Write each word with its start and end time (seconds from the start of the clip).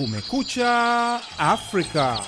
Kumekucha 0.00 1.20
Afrika. 1.38 2.20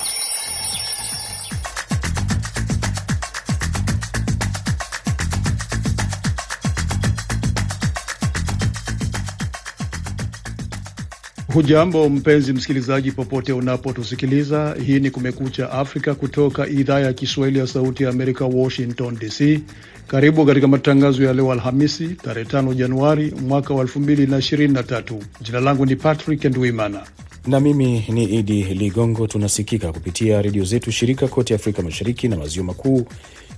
Hujambo 11.55 12.09
mpenzi 12.09 12.53
msikilizaji, 12.53 13.13
popote 13.13 13.53
unapotusikiliza. 13.53 14.77
Hii 14.87 15.01
ni 15.01 15.11
Kumekucha 15.11 15.71
Afrika 15.71 16.15
kutoka 16.15 16.67
idhaa 16.69 17.01
ya 17.01 17.13
Kiswahili 17.13 17.59
ya 17.59 17.67
Sauti 17.67 18.03
ya 18.03 18.11
Amerika, 18.11 18.45
Washington 18.45 19.17
DC. 19.19 19.61
Karibu 20.07 20.47
katika 20.47 20.69
matangazo 20.69 21.25
ya 21.25 21.33
leo 21.33 21.53
Alhamisi, 21.53 22.09
tarehe 22.09 22.49
5 22.51 22.75
Januari 22.75 23.35
mwaka 23.49 23.75
wa 23.75 23.85
2023. 23.85 25.19
Jina 25.41 25.61
langu 25.61 25.87
ni 25.87 25.97
Patrick 25.97 26.45
Ndwimana 26.45 27.01
na 27.47 27.61
mimi 27.61 28.05
ni 28.09 28.25
Idi 28.25 28.63
Ligongo. 28.65 29.27
Tunasikika 29.27 29.93
kupitia 29.93 30.43
redio 30.43 30.65
zetu 30.65 30.93
shirika 30.93 31.29
kote 31.29 31.55
Afrika 31.55 31.83
Mashariki 31.83 32.29
na 32.29 32.37
Maziwa 32.37 32.67
Makuu, 32.67 33.07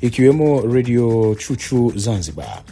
ikiwemo 0.01 0.61
Redio 0.61 1.35
Chuchu 1.39 1.93
Zanzibar, 1.97 2.63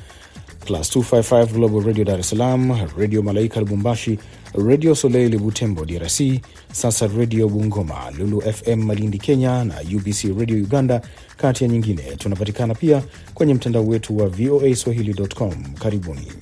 Plus 0.66 0.96
255 0.96 1.46
Global 1.46 1.82
Radio 1.82 2.04
Dar 2.04 2.20
es 2.20 2.28
Salaam, 2.28 2.78
Redio 2.98 3.22
Malaika 3.22 3.60
Lubumbashi, 3.60 4.18
Redio 4.54 4.94
Soleil 4.94 5.38
Butembo 5.38 5.84
DRC, 5.84 6.40
sasa 6.72 7.06
Redio 7.06 7.48
Bungoma, 7.48 8.10
Lulu 8.18 8.40
FM 8.42 8.82
Malindi 8.84 9.18
Kenya 9.18 9.64
na 9.64 9.74
UBC 9.96 10.24
Radio 10.38 10.56
Uganda, 10.56 11.02
kati 11.36 11.64
ya 11.64 11.70
nyingine. 11.70 12.02
Tunapatikana 12.02 12.74
pia 12.74 13.02
kwenye 13.34 13.54
mtandao 13.54 13.86
wetu 13.86 14.16
wa 14.18 14.28
VOA 14.28 14.76
Swahili.com. 14.76 15.64
Karibuni. 15.78 16.32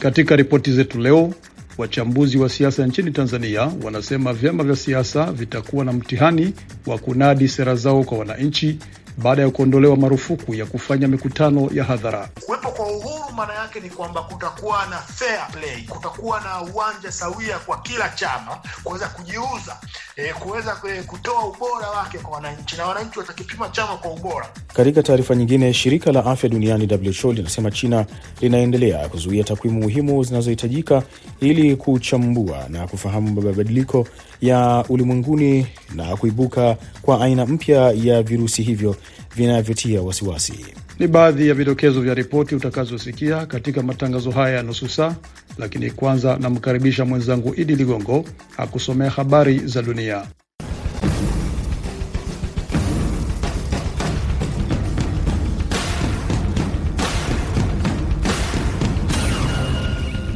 Katika 0.00 0.36
ripoti 0.36 0.72
zetu 0.72 0.98
leo, 1.00 1.34
wachambuzi 1.78 2.38
wa 2.38 2.48
siasa 2.48 2.86
nchini 2.86 3.10
Tanzania 3.10 3.70
wanasema 3.82 4.32
vyama 4.32 4.64
vya 4.64 4.76
siasa 4.76 5.32
vitakuwa 5.32 5.84
na 5.84 5.92
mtihani 5.92 6.54
wa 6.86 6.98
kunadi 6.98 7.48
sera 7.48 7.74
zao 7.74 8.04
kwa 8.04 8.18
wananchi 8.18 8.78
baada 9.22 9.42
ya 9.42 9.50
kuondolewa 9.50 9.96
marufuku 9.96 10.54
ya 10.54 10.66
kufanya 10.66 11.08
mikutano 11.08 11.70
ya 11.74 11.84
hadhara. 11.84 12.28
Kuwepo 12.46 12.70
kwa 12.70 12.86
uhuru 12.86 13.32
maana 13.36 13.54
yake 13.54 13.80
ni 13.80 13.90
kwamba 13.90 14.22
kutakuwa 14.22 14.86
na 14.86 14.96
fair 14.98 15.48
play, 15.52 15.82
kutakuwa 15.88 16.40
na 16.40 16.62
uwanja 16.72 17.12
sawia 17.12 17.58
kwa 17.58 17.80
kila 17.82 18.08
chama 18.08 18.58
kuweza 18.84 19.08
kujiuza, 19.08 19.76
e, 20.16 20.32
kuweza 20.32 20.76
kutoa 21.06 21.44
ubora 21.46 21.90
wake 21.90 22.18
kwa 22.18 22.30
wananchi 22.36 22.76
na 22.76 22.86
wananchi 22.86 23.18
watakipima 23.18 23.68
chama 23.68 23.96
kwa 23.96 24.10
ubora. 24.12 24.48
Katika 24.74 25.02
taarifa 25.02 25.34
nyingine, 25.34 25.72
shirika 25.74 26.12
la 26.12 26.24
afya 26.26 26.48
duniani 26.48 26.88
WHO 27.22 27.32
linasema 27.32 27.70
China 27.70 28.06
linaendelea 28.40 29.08
kuzuia 29.08 29.44
takwimu 29.44 29.80
muhimu 29.80 30.24
zinazohitajika 30.24 31.02
ili 31.40 31.76
kuchambua 31.76 32.66
na 32.68 32.86
kufahamu 32.88 33.40
mabadiliko 33.42 34.06
ya 34.40 34.84
ulimwenguni 34.88 35.66
na 35.94 36.16
kuibuka 36.16 36.76
kwa 37.02 37.20
aina 37.24 37.46
mpya 37.46 37.92
ya 37.92 38.22
virusi 38.22 38.62
hivyo 38.62 38.96
vinavyotia 39.36 40.02
wasiwasi. 40.02 40.66
Ni 40.98 41.06
baadhi 41.08 41.48
ya 41.48 41.54
vidokezo 41.54 42.00
vya 42.00 42.14
ripoti 42.14 42.54
utakazosikia 42.54 43.46
katika 43.46 43.82
matangazo 43.82 44.30
haya 44.30 44.56
ya 44.56 44.62
nusu 44.62 44.88
saa, 44.88 45.14
lakini 45.58 45.90
kwanza 45.90 46.36
namkaribisha 46.36 47.04
mwenzangu 47.04 47.54
Idi 47.56 47.76
Ligongo 47.76 48.24
akusomea 48.56 49.10
habari 49.10 49.58
za 49.58 49.82
dunia. 49.82 50.26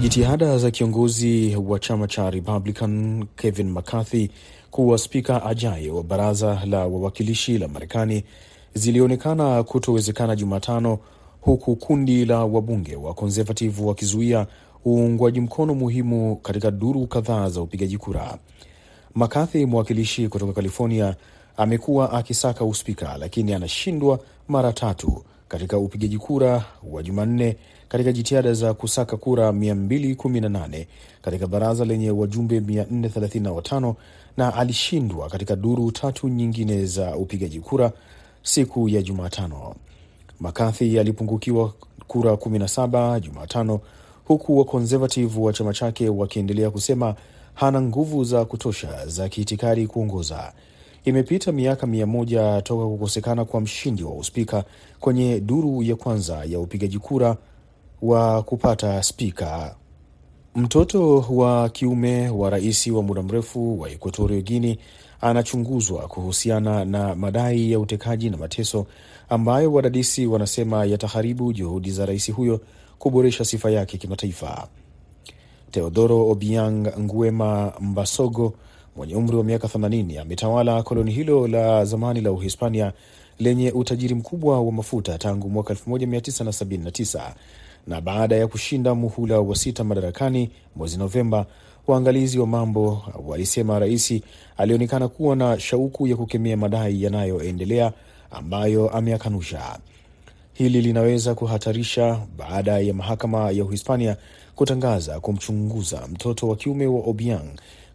Jitihada 0.04 0.58
za 0.58 0.70
kiongozi 0.70 1.56
wa 1.56 1.78
chama 1.78 2.06
cha 2.06 2.30
Republican 2.30 3.24
Kevin 3.36 3.70
McCarthy 3.70 4.28
kuwa 4.70 4.98
spika 4.98 5.46
ajaye 5.46 5.90
wa 5.90 6.02
baraza 6.02 6.60
la 6.66 6.78
wawakilishi 6.78 7.58
la 7.58 7.68
Marekani 7.68 8.24
zilionekana 8.74 9.62
kutowezekana 9.62 10.36
Jumatano, 10.36 10.98
huku 11.40 11.76
kundi 11.76 12.24
la 12.24 12.44
wabunge 12.44 12.96
wa 12.96 13.14
konservative 13.14 13.82
wakizuia 13.82 14.46
uungwaji 14.86 15.40
mkono 15.40 15.74
muhimu 15.74 16.36
katika 16.36 16.70
duru 16.70 17.06
kadhaa 17.06 17.48
za 17.48 17.60
upigaji 17.60 17.98
kura. 17.98 18.38
McCarthy, 19.14 19.64
mwakilishi 19.66 20.28
kutoka 20.28 20.52
California, 20.52 21.16
amekuwa 21.56 22.12
akisaka 22.12 22.64
uspika 22.64 23.16
lakini 23.18 23.54
anashindwa 23.54 24.18
mara 24.48 24.72
tatu 24.72 25.24
katika 25.48 25.78
upigaji 25.78 26.18
kura 26.18 26.64
wa 26.90 27.02
Jumanne 27.02 27.56
katika 27.94 28.12
jitihada 28.12 28.54
za 28.54 28.74
kusaka 28.74 29.16
kura 29.16 29.50
218 29.50 30.86
katika 31.22 31.46
baraza 31.46 31.84
lenye 31.84 32.10
wajumbe 32.10 32.60
435 32.60 33.94
na 34.36 34.54
alishindwa 34.54 35.28
katika 35.28 35.56
duru 35.56 35.90
tatu 35.92 36.28
nyingine 36.28 36.86
za 36.86 37.16
upigaji 37.16 37.60
kura 37.60 37.92
siku 38.42 38.88
ya 38.88 39.02
Jumatano. 39.02 39.74
McCarthy 40.40 41.00
alipungukiwa 41.00 41.72
kura 42.06 42.32
17 42.32 43.20
Jumatano, 43.20 43.80
huku 44.24 44.58
wakonservative 44.58 45.40
wa 45.40 45.52
chama 45.52 45.72
chake 45.74 46.08
wakiendelea 46.08 46.70
kusema 46.70 47.14
hana 47.54 47.80
nguvu 47.82 48.24
za 48.24 48.44
kutosha 48.44 49.06
za 49.06 49.28
kiitikari 49.28 49.86
kuongoza. 49.86 50.52
Imepita 51.04 51.52
miaka 51.52 51.86
mia 51.86 52.06
moja 52.06 52.62
toka 52.62 52.84
kukosekana 52.86 53.44
kwa 53.44 53.60
mshindi 53.60 54.02
wa 54.02 54.14
uspika 54.14 54.64
kwenye 55.00 55.40
duru 55.40 55.82
ya 55.82 55.96
kwanza 55.96 56.44
ya 56.44 56.60
upigaji 56.60 56.98
kura 56.98 57.36
wa 58.02 58.42
kupata 58.42 59.02
spika. 59.02 59.76
Mtoto 60.54 61.18
wa 61.30 61.68
kiume 61.68 62.28
wa 62.28 62.50
rais 62.50 62.86
wa 62.86 63.02
muda 63.02 63.22
mrefu 63.22 63.80
wa 63.80 63.90
Equatorio 63.90 64.42
Guini 64.42 64.78
anachunguzwa 65.20 66.08
kuhusiana 66.08 66.84
na 66.84 67.14
madai 67.14 67.72
ya 67.72 67.80
utekaji 67.80 68.30
na 68.30 68.36
mateso 68.36 68.86
ambayo 69.28 69.72
wadadisi 69.72 70.26
wanasema 70.26 70.84
yataharibu 70.84 71.52
juhudi 71.52 71.90
za 71.90 72.06
rais 72.06 72.32
huyo 72.32 72.60
kuboresha 72.98 73.44
sifa 73.44 73.70
yake 73.70 73.98
kimataifa. 73.98 74.68
Teodoro 75.70 76.28
Obiang 76.30 76.92
Nguema 77.00 77.72
Mbasogo 77.80 78.54
mwenye 78.96 79.16
umri 79.16 79.36
wa 79.36 79.44
miaka 79.44 79.68
80 79.68 80.20
ametawala 80.20 80.82
koloni 80.82 81.12
hilo 81.12 81.48
la 81.48 81.84
zamani 81.84 82.20
la 82.20 82.32
Uhispania 82.32 82.92
lenye 83.38 83.70
utajiri 83.72 84.14
mkubwa 84.14 84.60
wa 84.60 84.72
mafuta 84.72 85.18
tangu 85.18 85.50
mwaka 85.50 85.74
1979 85.74 87.32
na 87.86 88.00
baada 88.00 88.36
ya 88.36 88.46
kushinda 88.48 88.94
muhula 88.94 89.40
wa 89.40 89.56
sita 89.56 89.84
madarakani 89.84 90.50
mwezi 90.76 90.96
Novemba, 90.98 91.46
waangalizi 91.86 92.38
wa 92.38 92.46
mambo 92.46 93.02
walisema 93.26 93.78
rais 93.78 94.14
alionekana 94.56 95.08
kuwa 95.08 95.36
na 95.36 95.60
shauku 95.60 96.06
ya 96.06 96.16
kukemea 96.16 96.56
madai 96.56 97.02
yanayoendelea 97.02 97.92
ambayo 98.30 98.90
ameyakanusha. 98.90 99.78
Hili 100.52 100.80
linaweza 100.82 101.34
kuhatarisha 101.34 102.20
baada 102.38 102.78
ya 102.78 102.94
mahakama 102.94 103.50
ya 103.50 103.64
Uhispania 103.64 104.16
kutangaza 104.54 105.20
kumchunguza 105.20 106.06
mtoto 106.12 106.48
wa 106.48 106.56
kiume 106.56 106.86
wa 106.86 107.00
Obiang, 107.00 107.48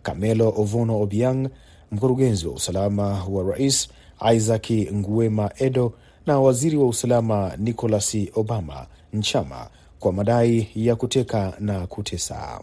Camelo 0.03 0.53
Ovono 0.57 1.01
Obiang, 1.01 1.49
mkurugenzi 1.91 2.47
wa 2.47 2.53
usalama 2.53 3.23
wa 3.29 3.43
rais 3.43 3.89
Isaac 4.35 4.71
Nguema 4.93 5.51
Edo 5.57 5.93
na 6.25 6.39
waziri 6.39 6.77
wa 6.77 6.87
usalama 6.87 7.51
Nicolas 7.57 8.17
Obama 8.35 8.85
Nchama 9.13 9.67
kwa 9.99 10.13
madai 10.13 10.67
ya 10.75 10.95
kuteka 10.95 11.53
na 11.59 11.87
kutesa. 11.87 12.61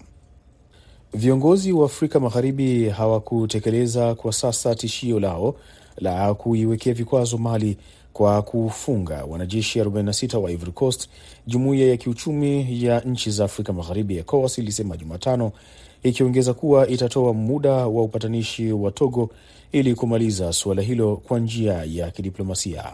Viongozi 1.14 1.72
wa 1.72 1.86
Afrika 1.86 2.20
Magharibi 2.20 2.88
hawakutekeleza 2.88 4.14
kwa 4.14 4.32
sasa 4.32 4.74
tishio 4.74 5.20
lao 5.20 5.54
la 5.96 6.34
kuiwekea 6.34 6.94
vikwazo 6.94 7.38
Mali 7.38 7.76
kwa 8.12 8.42
kufunga 8.42 9.24
wanajeshi 9.24 9.80
46 9.80 10.36
wa 10.36 10.50
Ivory 10.50 10.72
Coast. 10.72 11.08
Jumuiya 11.46 11.88
ya 11.88 11.96
kiuchumi 11.96 12.84
ya 12.84 13.00
nchi 13.00 13.30
za 13.30 13.44
Afrika 13.44 13.72
Magharibi 13.72 14.16
ECOWAS 14.18 14.58
ilisema 14.58 14.96
Jumatano, 14.96 15.52
ikiongeza 16.02 16.54
kuwa 16.54 16.88
itatoa 16.88 17.32
muda 17.32 17.70
wa 17.72 18.02
upatanishi 18.02 18.72
wa 18.72 18.90
Togo 18.90 19.30
ili 19.72 19.94
kumaliza 19.94 20.52
suala 20.52 20.82
hilo 20.82 21.16
kwa 21.16 21.38
njia 21.38 21.84
ya 21.88 22.10
kidiplomasia. 22.10 22.84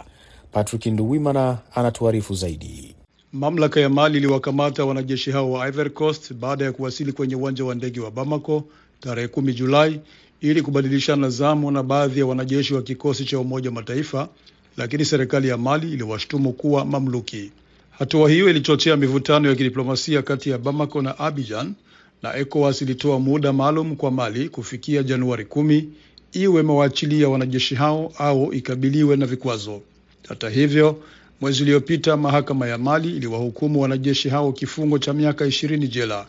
Patrick 0.52 0.87
Nduwimana 0.87 1.58
anatuarifu 1.75 2.34
zaidi. 2.34 2.94
Mamlaka 3.32 3.81
ya 3.81 3.88
Mali 3.88 4.19
iliwakamata 4.19 4.84
wanajeshi 4.84 5.31
hao 5.31 5.52
wa 5.52 5.67
Ivory 5.69 5.90
Coast 5.90 6.34
baada 6.34 6.64
ya 6.64 6.73
kuwasili 6.73 7.12
kwenye 7.12 7.37
uwanja 7.37 7.64
wa 7.64 7.75
ndege 7.75 8.00
wa 8.00 8.11
Bamako 8.11 8.64
tarehe 9.00 9.26
10 9.29 9.52
Julai 9.55 10.00
ili 10.40 10.62
kubadilishana 10.62 11.31
zamu 11.31 11.70
na 11.70 11.82
baadhi 11.82 12.20
ya 12.20 12.26
wanajeshi 12.26 12.75
wa 12.75 12.82
kikosi 12.82 13.25
cha 13.25 13.38
Umoja 13.38 13.69
wa 13.69 13.75
Mataifa, 13.75 14.29
lakini 14.76 15.05
serikali 15.05 15.49
ya 15.49 15.56
Mali 15.56 15.93
iliwashtumu 15.93 16.52
kuwa 16.52 16.84
mamluki. 16.84 17.50
Hatua 17.90 18.31
hiyo 18.31 18.50
ilichochea 18.50 18.96
mivutano 18.96 19.49
ya 19.49 19.55
kidiplomasia 19.55 20.23
kati 20.23 20.50
ya 20.50 20.58
Bamako 20.58 21.02
na 21.02 21.19
Abidjan, 21.19 21.75
na 22.23 22.37
ECOWAS 22.37 22.82
ilitoa 22.82 23.19
muda 23.19 23.52
maalum 23.52 23.96
kwa 23.96 24.11
Mali 24.11 24.49
kufikia 24.49 25.02
Januari 25.02 25.44
kumi 25.44 25.88
iwe 26.32 26.61
imewaachilia 26.61 27.28
wanajeshi 27.28 27.75
hao 27.75 28.12
au 28.19 28.52
ikabiliwe 28.52 29.17
na 29.17 29.26
vikwazo. 29.26 29.82
Hata 30.28 30.50
hivyo, 30.50 31.02
mwezi 31.42 31.62
uliopita 31.62 32.16
mahakama 32.16 32.66
ya 32.68 32.78
Mali 32.78 33.16
iliwahukumu 33.16 33.80
wanajeshi 33.80 34.28
hao 34.28 34.52
kifungo 34.52 34.98
cha 34.98 35.12
miaka 35.12 35.46
ishirini 35.46 35.88
jela. 35.88 36.26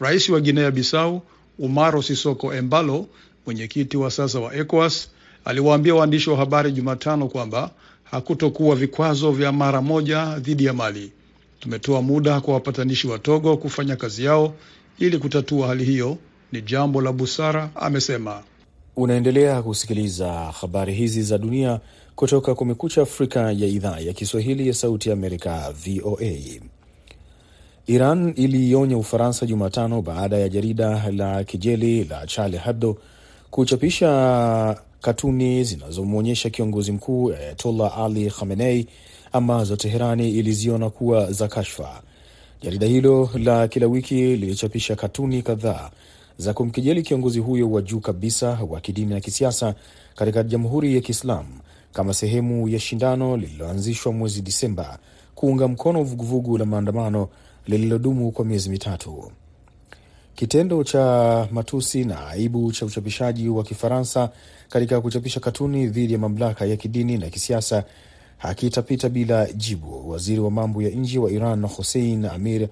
Rais 0.00 0.28
wa 0.28 0.40
Guinea 0.40 0.70
Bissau 0.70 1.22
Umaro 1.58 2.02
Sisoko 2.02 2.54
Embalo, 2.54 3.06
mwenyekiti 3.46 3.96
wa 3.96 4.10
sasa 4.10 4.40
wa 4.40 4.54
ECOWAS, 4.54 5.08
aliwaambia 5.44 5.94
waandishi 5.94 6.30
wa 6.30 6.36
habari 6.36 6.72
Jumatano 6.72 7.28
kwamba 7.28 7.70
hakutokuwa 8.04 8.76
vikwazo 8.76 9.30
vya 9.32 9.52
mara 9.52 9.82
moja 9.82 10.38
dhidi 10.38 10.64
ya 10.64 10.72
Mali. 10.72 11.12
Tumetoa 11.60 12.02
muda 12.02 12.40
kwa 12.40 12.54
wapatanishi 12.54 13.06
wa 13.08 13.18
Togo 13.18 13.56
kufanya 13.56 13.96
kazi 13.96 14.24
yao 14.24 14.54
ili 14.98 15.18
kutatua 15.18 15.66
hali 15.66 15.84
hiyo. 15.84 16.18
Ni 16.52 16.62
jambo 16.62 17.00
la 17.02 17.12
busara, 17.12 17.70
amesema. 17.74 18.42
Unaendelea 18.96 19.62
kusikiliza 19.62 20.32
habari 20.32 20.94
hizi 20.94 21.22
za 21.22 21.38
dunia 21.38 21.80
kutoka 22.16 22.54
Kumekucha 22.54 23.02
Afrika 23.02 23.40
ya 23.40 23.66
idhaa 23.66 23.98
ya 24.00 24.12
Kiswahili 24.12 24.68
ya 24.68 24.74
Sauti 24.74 25.08
ya 25.08 25.12
Amerika, 25.12 25.72
VOA. 25.86 26.60
Iran 27.86 28.32
iliionya 28.36 28.96
Ufaransa 28.98 29.46
Jumatano 29.46 30.02
baada 30.02 30.38
ya 30.38 30.48
jarida 30.48 31.10
la 31.10 31.44
kijeli 31.44 32.04
la 32.04 32.26
Charlie 32.26 32.58
Hebdo 32.60 32.96
kuchapisha 33.50 34.80
katuni 35.00 35.64
zinazomwonyesha 35.64 36.50
kiongozi 36.50 36.92
mkuu 36.92 37.32
Ayatollah 37.32 37.98
Ali 37.98 38.30
Khamenei 38.30 38.86
ambazo 39.32 39.76
Teherani 39.76 40.30
iliziona 40.30 40.90
kuwa 40.90 41.32
za 41.32 41.48
kashfa. 41.48 42.02
Jarida 42.62 42.86
hilo 42.86 43.30
la 43.34 43.68
kila 43.68 43.86
wiki 43.86 44.14
lilichapisha 44.14 44.96
katuni 44.96 45.42
kadhaa 45.42 45.90
za 46.38 46.52
kumkejeli 46.54 47.02
kiongozi 47.02 47.38
huyo 47.38 47.70
wa 47.70 47.82
juu 47.82 48.00
kabisa 48.00 48.58
wa 48.68 48.80
kidini 48.80 49.14
na 49.14 49.20
kisiasa 49.20 49.74
katika 50.14 50.42
Jamhuri 50.42 50.94
ya 50.94 51.00
Kiislamu 51.00 51.48
kama 51.92 52.14
sehemu 52.14 52.68
ya 52.68 52.80
shindano 52.80 53.36
lililoanzishwa 53.36 54.12
mwezi 54.12 54.42
Disemba 54.42 54.98
kuunga 55.34 55.68
mkono 55.68 56.02
vuguvugu 56.04 56.58
la 56.58 56.64
maandamano 56.64 57.28
lililodumu 57.66 58.32
kwa 58.32 58.44
miezi 58.44 58.70
mitatu. 58.70 59.32
Kitendo 60.34 60.84
cha 60.84 61.48
matusi 61.52 62.04
na 62.04 62.26
aibu 62.28 62.72
cha 62.72 62.86
uchapishaji 62.86 63.48
wa 63.48 63.64
Kifaransa 63.64 64.30
katika 64.68 65.00
kuchapisha 65.00 65.40
katuni 65.40 65.86
dhidi 65.86 66.12
ya 66.12 66.18
mamlaka 66.18 66.64
ya 66.66 66.76
kidini 66.76 67.18
na 67.18 67.30
kisiasa 67.30 67.84
hakitapita 68.38 69.08
bila 69.08 69.52
jibu. 69.52 70.10
Waziri 70.10 70.40
wa 70.40 70.50
mambo 70.50 70.82
ya 70.82 70.90
nje 70.90 71.18
wa 71.18 71.30
Iran 71.30 71.66
Hussein 71.66 72.24
Amir 72.24 72.68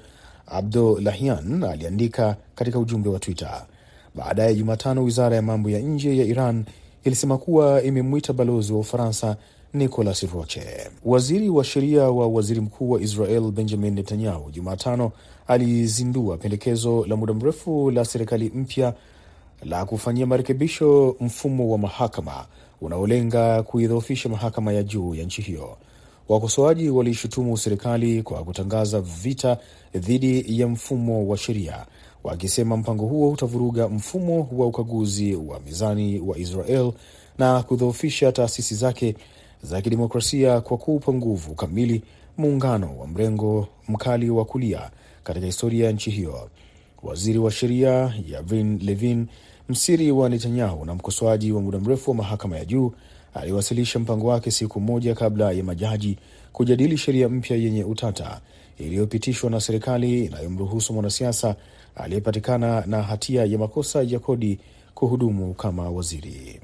Abdollahian 0.46 1.62
aliandika 1.64 2.36
katika 2.54 2.78
ujumbe 2.78 3.08
wa 3.08 3.18
Twitter. 3.18 3.66
Baadaye 4.14 4.54
Jumatano, 4.54 5.04
wizara 5.04 5.36
ya 5.36 5.42
mambo 5.42 5.70
ya 5.70 5.78
nje 5.80 6.16
ya 6.16 6.24
Iran 6.24 6.64
ilisema 7.04 7.38
kuwa 7.38 7.82
imemwita 7.82 8.32
balozi 8.32 8.72
wa 8.72 8.78
Ufaransa 8.78 9.36
Nicolas 9.74 10.22
Roche. 10.34 10.62
Waziri 11.04 11.48
wa 11.48 11.64
sheria 11.64 12.02
wa 12.02 12.28
waziri 12.28 12.60
mkuu 12.60 12.90
wa 12.90 13.00
Israel 13.00 13.50
Benjamin 13.50 13.94
Netanyahu 13.94 14.50
Jumatano 14.50 15.12
alizindua 15.46 16.36
pendekezo 16.36 17.06
la 17.08 17.16
muda 17.16 17.34
mrefu 17.34 17.90
la 17.90 18.04
serikali 18.04 18.50
mpya 18.54 18.94
la 19.62 19.84
kufanyia 19.84 20.26
marekebisho 20.26 21.16
mfumo 21.20 21.70
wa 21.70 21.78
mahakama 21.78 22.46
unaolenga 22.80 23.62
kuidhoofisha 23.62 24.28
mahakama 24.28 24.72
ya 24.72 24.82
juu 24.82 25.14
ya 25.14 25.24
nchi 25.24 25.42
hiyo. 25.42 25.76
Wakosoaji 26.28 26.90
waliishutumu 26.90 27.56
serikali 27.58 28.22
kwa 28.22 28.44
kutangaza 28.44 29.00
vita 29.00 29.58
dhidi 29.94 30.60
ya 30.60 30.68
mfumo 30.68 31.28
wa 31.28 31.36
sheria, 31.36 31.86
wakisema 32.24 32.76
mpango 32.76 33.06
huo 33.06 33.30
utavuruga 33.30 33.88
mfumo 33.88 34.48
wa 34.52 34.66
ukaguzi 34.66 35.34
wa 35.34 35.60
mizani 35.60 36.20
wa 36.20 36.38
Israel 36.38 36.92
na 37.38 37.62
kudhoofisha 37.62 38.32
taasisi 38.32 38.74
zake 38.74 39.14
za 39.62 39.82
kidemokrasia 39.82 40.60
kwa 40.60 40.76
kuupa 40.78 41.12
nguvu 41.12 41.54
kamili 41.54 42.02
muungano 42.38 42.98
wa 42.98 43.06
mrengo 43.06 43.68
mkali 43.88 44.30
wa 44.30 44.44
kulia 44.44 44.90
katika 45.24 45.46
historia 45.46 45.86
ya 45.86 45.92
nchi 45.92 46.10
hiyo. 46.10 46.50
Waziri 47.02 47.38
wa 47.38 47.50
sheria 47.50 48.14
Yavin 48.28 48.78
Levin, 48.82 49.26
msiri 49.68 50.12
wa 50.12 50.28
Netanyahu 50.28 50.84
na 50.84 50.94
mkosoaji 50.94 51.52
wa 51.52 51.60
muda 51.60 51.78
mrefu 51.78 52.10
wa 52.10 52.16
mahakama 52.16 52.56
ya 52.56 52.64
juu, 52.64 52.92
aliwasilisha 53.34 53.98
mpango 53.98 54.26
wake 54.26 54.50
siku 54.50 54.80
moja 54.80 55.14
kabla 55.14 55.52
ya 55.52 55.64
majaji 55.64 56.18
kujadili 56.52 56.96
sheria 56.98 57.28
mpya 57.28 57.56
yenye 57.56 57.84
utata 57.84 58.40
iliyopitishwa 58.78 59.50
na 59.50 59.60
serikali 59.60 60.24
inayomruhusu 60.24 60.92
mwanasiasa 60.92 61.56
aliyepatikana 61.96 62.84
na 62.86 63.02
hatia 63.02 63.44
ya 63.44 63.58
makosa 63.58 64.02
ya 64.02 64.18
kodi 64.18 64.58
kuhudumu 64.94 65.54
kama 65.54 65.90
waziri. 65.90 66.60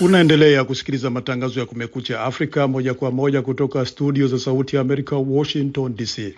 Unaendelea 0.00 0.64
kusikiliza 0.64 1.10
matangazo 1.10 1.60
ya 1.60 1.66
Kumekucha 1.66 2.20
Afrika 2.20 2.68
moja 2.68 2.94
kwa 2.94 3.10
moja 3.10 3.42
kutoka 3.42 3.86
studio 3.86 4.26
za 4.26 4.38
Sauti 4.38 4.76
ya 4.76 4.82
Amerika, 4.82 5.16
Washington 5.16 5.94
DC. 5.96 6.34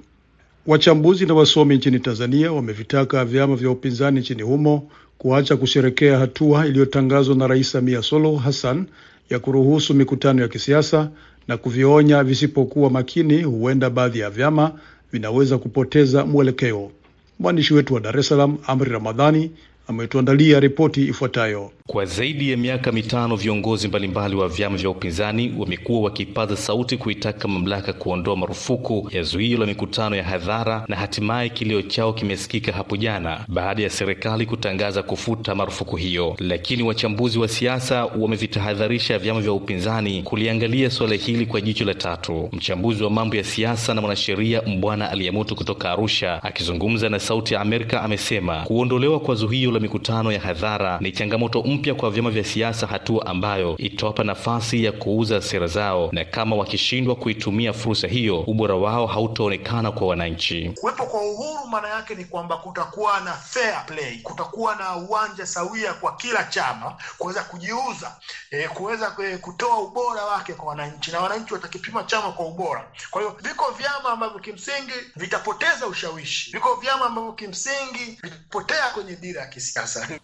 Wachambuzi 0.66 1.26
na 1.26 1.34
wasomi 1.34 1.76
nchini 1.76 2.00
Tanzania 2.00 2.52
wamevitaka 2.52 3.24
vyama 3.24 3.56
vya 3.56 3.70
upinzani 3.70 4.20
nchini 4.20 4.42
humo 4.42 4.90
kuacha 5.18 5.56
kusherekea 5.56 6.18
hatua 6.18 6.66
iliyotangazwa 6.66 7.34
na 7.36 7.46
Rais 7.46 7.70
Samia 7.72 8.02
Suluhu 8.02 8.36
Hassan 8.36 8.86
ya 9.30 9.38
kuruhusu 9.38 9.94
mikutano 9.94 10.42
ya 10.42 10.48
kisiasa 10.48 11.10
na 11.48 11.56
kuvionya 11.56 12.24
visipokuwa 12.24 12.90
makini, 12.90 13.42
huenda 13.42 13.90
baadhi 13.90 14.18
ya 14.18 14.30
vyama 14.30 14.72
vinaweza 15.12 15.58
kupoteza 15.58 16.24
mwelekeo. 16.26 16.90
Mwandishi 17.38 17.74
wetu 17.74 17.94
wa 17.94 18.00
Dar 18.00 18.18
es 18.18 18.28
Salaam, 18.28 18.56
Amri 18.66 18.90
Ramadhani, 18.90 19.50
ametuandalia 19.88 20.60
ripoti 20.60 21.04
ifuatayo. 21.08 21.70
Kwa 21.86 22.04
zaidi 22.04 22.50
ya 22.50 22.56
miaka 22.56 22.92
mitano 22.92 23.36
viongozi 23.36 23.88
mbalimbali 23.88 24.36
wa 24.36 24.48
vyama 24.48 24.76
vya 24.76 24.90
upinzani 24.90 25.54
wamekuwa 25.58 26.00
wakipaza 26.00 26.56
sauti 26.56 26.96
kuitaka 26.96 27.48
mamlaka 27.48 27.92
kuondoa 27.92 28.36
marufuku 28.36 29.08
ya 29.12 29.22
zuio 29.22 29.58
la 29.58 29.66
mikutano 29.66 30.16
ya 30.16 30.24
hadhara, 30.24 30.84
na 30.88 30.96
hatimaye 30.96 31.48
kilio 31.48 31.82
chao 31.82 32.12
kimesikika 32.12 32.72
hapo 32.72 32.96
jana 32.96 33.44
baada 33.48 33.82
ya 33.82 33.90
serikali 33.90 34.46
kutangaza 34.46 35.02
kufuta 35.02 35.54
marufuku 35.54 35.96
hiyo. 35.96 36.36
Lakini 36.38 36.82
wachambuzi 36.82 37.38
wa 37.38 37.48
siasa 37.48 38.04
wamevitahadharisha 38.04 39.18
vyama 39.18 39.40
vya 39.40 39.52
upinzani 39.52 40.22
kuliangalia 40.22 40.90
suala 40.90 41.14
hili 41.14 41.46
kwa 41.46 41.60
jicho 41.60 41.84
la 41.84 41.94
tatu. 41.94 42.48
Mchambuzi 42.52 43.04
wa 43.04 43.10
mambo 43.10 43.36
ya 43.36 43.44
siasa 43.44 43.94
na 43.94 44.00
mwanasheria 44.00 44.62
Mbwana 44.66 45.10
Aliyamoto 45.10 45.54
kutoka 45.54 45.90
Arusha 45.90 46.42
akizungumza 46.42 47.08
na 47.08 47.18
Sauti 47.18 47.54
ya 47.54 47.60
Amerika 47.60 48.02
amesema 48.02 48.62
kuondolewa 48.62 49.20
kwa 49.20 49.34
zuio 49.34 49.77
la 49.78 49.82
mikutano 49.82 50.32
ya 50.32 50.40
hadhara 50.40 50.98
ni 51.00 51.12
changamoto 51.12 51.62
mpya 51.62 51.94
kwa 51.94 52.10
vyama 52.10 52.30
vya 52.30 52.44
siasa, 52.44 52.86
hatua 52.86 53.26
ambayo 53.26 53.76
itawapa 53.76 54.24
nafasi 54.24 54.84
ya 54.84 54.92
kuuza 54.92 55.42
sera 55.42 55.66
zao, 55.66 56.08
na 56.12 56.24
kama 56.24 56.56
wakishindwa 56.56 57.14
kuitumia 57.16 57.72
fursa 57.72 58.08
hiyo, 58.08 58.40
ubora 58.40 58.74
wao 58.74 59.06
hautaonekana 59.06 59.92
kwa 59.92 60.06
wananchi. 60.06 60.72
Kuwepo 60.80 61.06
kwa 61.06 61.20
uhuru 61.22 61.66
maana 61.70 61.88
yake 61.88 62.14
ni 62.14 62.24
kwamba 62.24 62.56
kutakuwa 62.56 63.20
na 63.20 63.32
fair 63.32 63.86
play, 63.86 64.18
kutakuwa 64.22 64.76
na 64.76 64.96
uwanja 64.96 65.46
sawia 65.46 65.94
kwa 65.94 66.16
kila 66.16 66.44
chama 66.44 66.96
kuweza 67.18 67.42
kujiuza, 67.44 68.16
e, 68.50 68.68
kuweza 68.68 69.10
kutoa 69.40 69.78
ubora 69.80 70.24
wake 70.24 70.54
kwa 70.54 70.68
wananchi, 70.68 71.10
na 71.10 71.20
wananchi 71.20 71.54
watakipima 71.54 72.04
chama 72.04 72.32
kwa 72.32 72.46
ubora. 72.46 72.88
Kwa 73.10 73.22
hiyo 73.22 73.36
viko 73.42 73.70
vyama 73.70 74.10
ambavyo 74.12 74.38
kimsingi 74.38 74.92
vitapoteza 75.16 75.86
ushawishi, 75.86 76.50
viko 76.52 76.74
vyama 76.74 77.04
ambavyo 77.06 77.32
kimsingi 77.32 78.18
vitapotea 78.22 78.90
kwenye 78.94 79.16
dira 79.16 79.40
ya 79.40 79.46
kisiasa. 79.46 79.67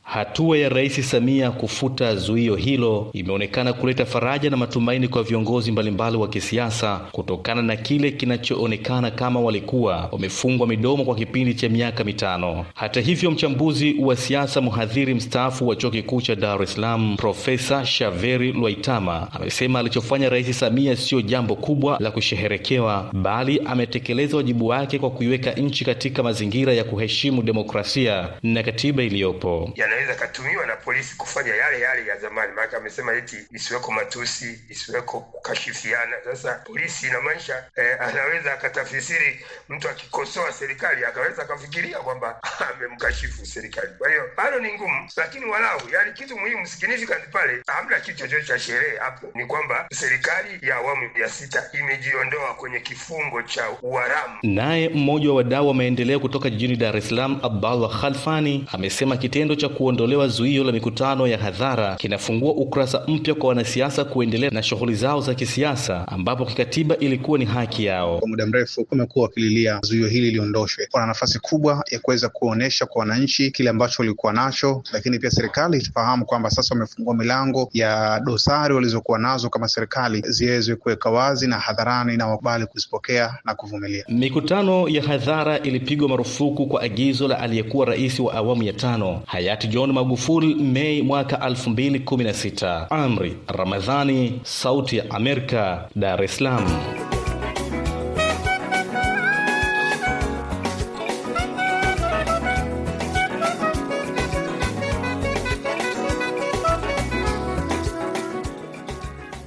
Hatua 0.03 0.59
ya 0.59 0.69
Rais 0.69 1.11
Samia 1.11 1.51
kufuta 1.51 2.17
zuio 2.17 2.57
hilo 2.57 3.11
imeonekana 3.13 3.73
kuleta 3.73 4.05
faraja 4.07 4.51
na 4.51 4.57
matumaini 4.57 5.09
kwa 5.09 5.23
viongozi 5.23 5.73
mbalimbali 5.73 6.17
wa 6.17 6.29
kisiasa 6.29 7.01
kutokana 7.13 7.63
na 7.63 7.77
kile 7.77 8.11
kinachoonekana 8.11 9.11
kama 9.11 9.41
walikuwa 9.41 10.09
wamefungwa 10.13 10.67
midomo 10.67 11.05
kwa 11.05 11.15
kipindi 11.15 11.55
cha 11.55 11.69
miaka 11.69 12.05
mitano. 12.05 12.67
Hata 12.75 13.01
hivyo, 13.01 13.31
mchambuzi 13.31 13.97
wa 14.01 14.17
siasa, 14.17 14.61
mhadhiri 14.61 15.15
mstaafu 15.15 15.69
wa 15.69 15.77
Chuo 15.77 15.91
Kikuu 15.91 16.21
cha 16.23 16.35
Dar 16.35 16.63
es 16.63 16.75
Salaam, 16.75 17.17
Profesa 17.17 17.87
Shaveri 17.87 18.53
Lwaitama 18.53 19.29
amesema 19.33 19.79
alichofanya 19.79 20.29
Rais 20.29 20.59
Samia 20.59 20.97
sio 20.97 21.21
jambo 21.23 21.57
kubwa 21.57 21.97
la 22.01 22.11
kusheherekewa, 22.11 23.11
bali 23.13 23.61
ametekeleza 23.65 24.37
wajibu 24.37 24.67
wake 24.67 24.99
kwa 24.99 25.11
kuiweka 25.11 25.53
nchi 25.53 25.85
katika 25.85 26.23
mazingira 26.23 26.73
ya 26.73 26.85
kuheshimu 26.85 27.43
demokrasia 27.43 28.29
na 28.43 28.63
katiba 28.63 29.03
iliyopo. 29.03 29.34
Yaliyopo. 29.35 29.73
yanaweza 29.77 30.15
katumiwa 30.15 30.67
na 30.67 30.77
polisi 30.77 31.17
kufanya 31.17 31.55
yale 31.55 31.81
yale 31.81 32.07
ya 32.07 32.17
zamani. 32.17 32.53
Maana 32.53 32.77
amesema 32.77 33.13
eti 33.13 33.37
isiweko 33.51 33.93
matusi, 33.93 34.61
isiweko 34.71 35.21
kukashifiana. 35.21 36.17
Sasa 36.25 36.55
polisi 36.55 37.07
inamaanisha 37.07 37.65
eh, 37.77 37.97
anaweza 38.01 38.53
akatafsiri 38.53 39.45
mtu 39.69 39.89
akikosoa 39.89 40.53
serikali 40.53 41.05
akaweza 41.05 41.43
akafikiria 41.43 41.99
kwamba 41.99 42.41
amemkashifu 42.75 43.47
serikali. 43.47 43.89
Kwa 43.99 44.09
hiyo 44.09 44.23
bado 44.37 44.59
ni 44.59 44.73
ngumu, 44.73 45.09
lakini 45.17 45.45
walau, 45.45 45.81
yani 45.93 46.13
kitu 46.13 46.39
muhimu 46.39 46.67
significant 46.67 47.29
pale, 47.33 47.63
hamna 47.67 48.01
kitu 48.01 48.19
chochote 48.19 48.45
cha 48.47 48.59
sherehe 48.59 48.97
hapo, 48.97 49.27
ni 49.35 49.47
kwamba 49.47 49.87
serikali 49.93 50.69
ya 50.69 50.77
awamu 50.77 51.11
ya 51.21 51.29
sita 51.29 51.63
imejiondoa 51.73 52.55
kwenye 52.55 52.81
kifungo 52.81 53.43
cha 53.43 53.71
uharamu. 53.83 54.39
Naye 54.43 54.89
mmoja 54.89 55.29
wa 55.31 55.35
wadau 55.37 55.69
wa 55.69 55.75
maendeleo 55.75 56.21
kutoka 56.21 56.51
jijini 56.51 56.77
Dar 56.77 56.97
es 56.97 57.09
Salaam, 57.09 57.41
Abdallah 57.43 58.01
Khalfani, 58.01 58.67
amesema 58.73 59.17
kitendo 59.25 59.55
cha 59.55 59.69
kuondolewa 59.69 60.29
zuio 60.29 60.65
la 60.65 60.73
mikutano 60.73 61.27
ya 61.27 61.39
hadhara 61.39 61.97
kinafungua 61.97 62.53
ukurasa 62.53 63.03
mpya 63.09 63.35
kwa 63.35 63.49
wanasiasa 63.49 64.05
kuendelea 64.05 64.51
na 64.51 64.63
shughuli 64.63 64.95
zao 64.95 65.21
za 65.21 65.35
kisiasa, 65.35 66.09
ambapo 66.09 66.45
kikatiba 66.45 66.97
ilikuwa 66.97 67.39
ni 67.39 67.45
haki 67.45 67.85
yao. 67.85 68.19
Kwa 68.19 68.29
muda 68.29 68.47
mrefu 68.47 68.85
kumekuwa 68.85 69.25
wakililia 69.25 69.81
zuio 69.83 70.09
hili 70.09 70.31
liondoshwe. 70.31 70.89
Wana 70.93 71.07
nafasi 71.07 71.39
kubwa 71.39 71.85
ya 71.91 71.99
kuweza 71.99 72.29
kuonyesha 72.29 72.87
kwa 72.87 73.01
wananchi 73.01 73.51
kile 73.51 73.71
ambacho 73.71 74.03
walikuwa 74.03 74.33
nacho, 74.33 74.83
lakini 74.93 75.19
pia 75.19 75.31
serikali 75.31 75.79
itafahamu 75.79 76.25
kwamba 76.27 76.51
sasa 76.51 76.75
wamefungua 76.75 77.15
milango 77.15 77.71
ya 77.73 78.21
dosari 78.25 78.75
walizokuwa 78.75 79.19
nazo 79.19 79.49
kama 79.51 79.69
serikali 79.69 80.23
ziweze 80.27 80.77
kuweka 80.77 81.11
wazi 81.11 81.47
na 81.49 81.59
hadharani, 81.59 82.17
na 82.17 82.27
wakubali 82.27 82.67
kuzipokea 82.67 83.39
na 83.45 83.55
kuvumilia. 83.55 84.05
Mikutano 84.09 84.89
ya 84.89 85.03
hadhara 85.03 85.59
ilipigwa 85.59 86.09
marufuku 86.09 86.67
kwa 86.67 86.83
agizo 86.83 87.29
la 87.29 87.39
aliyekuwa 87.39 87.87
rais 87.87 88.21
wa 88.21 88.35
awamu 88.35 88.63
ya 88.63 88.73
tano 89.05 89.23
hayati 89.27 89.69
John 89.69 89.93
Magufuli 89.93 90.55
Mei 90.55 91.03
mwaka 91.03 91.37
2016. 91.37 92.87
Amri 92.91 93.37
Ramadhani, 93.49 94.41
Sauti 94.45 94.97
ya 94.97 95.11
Amerika, 95.11 95.89
Dar 95.97 96.23
es 96.25 96.37
Salaam. 96.37 96.65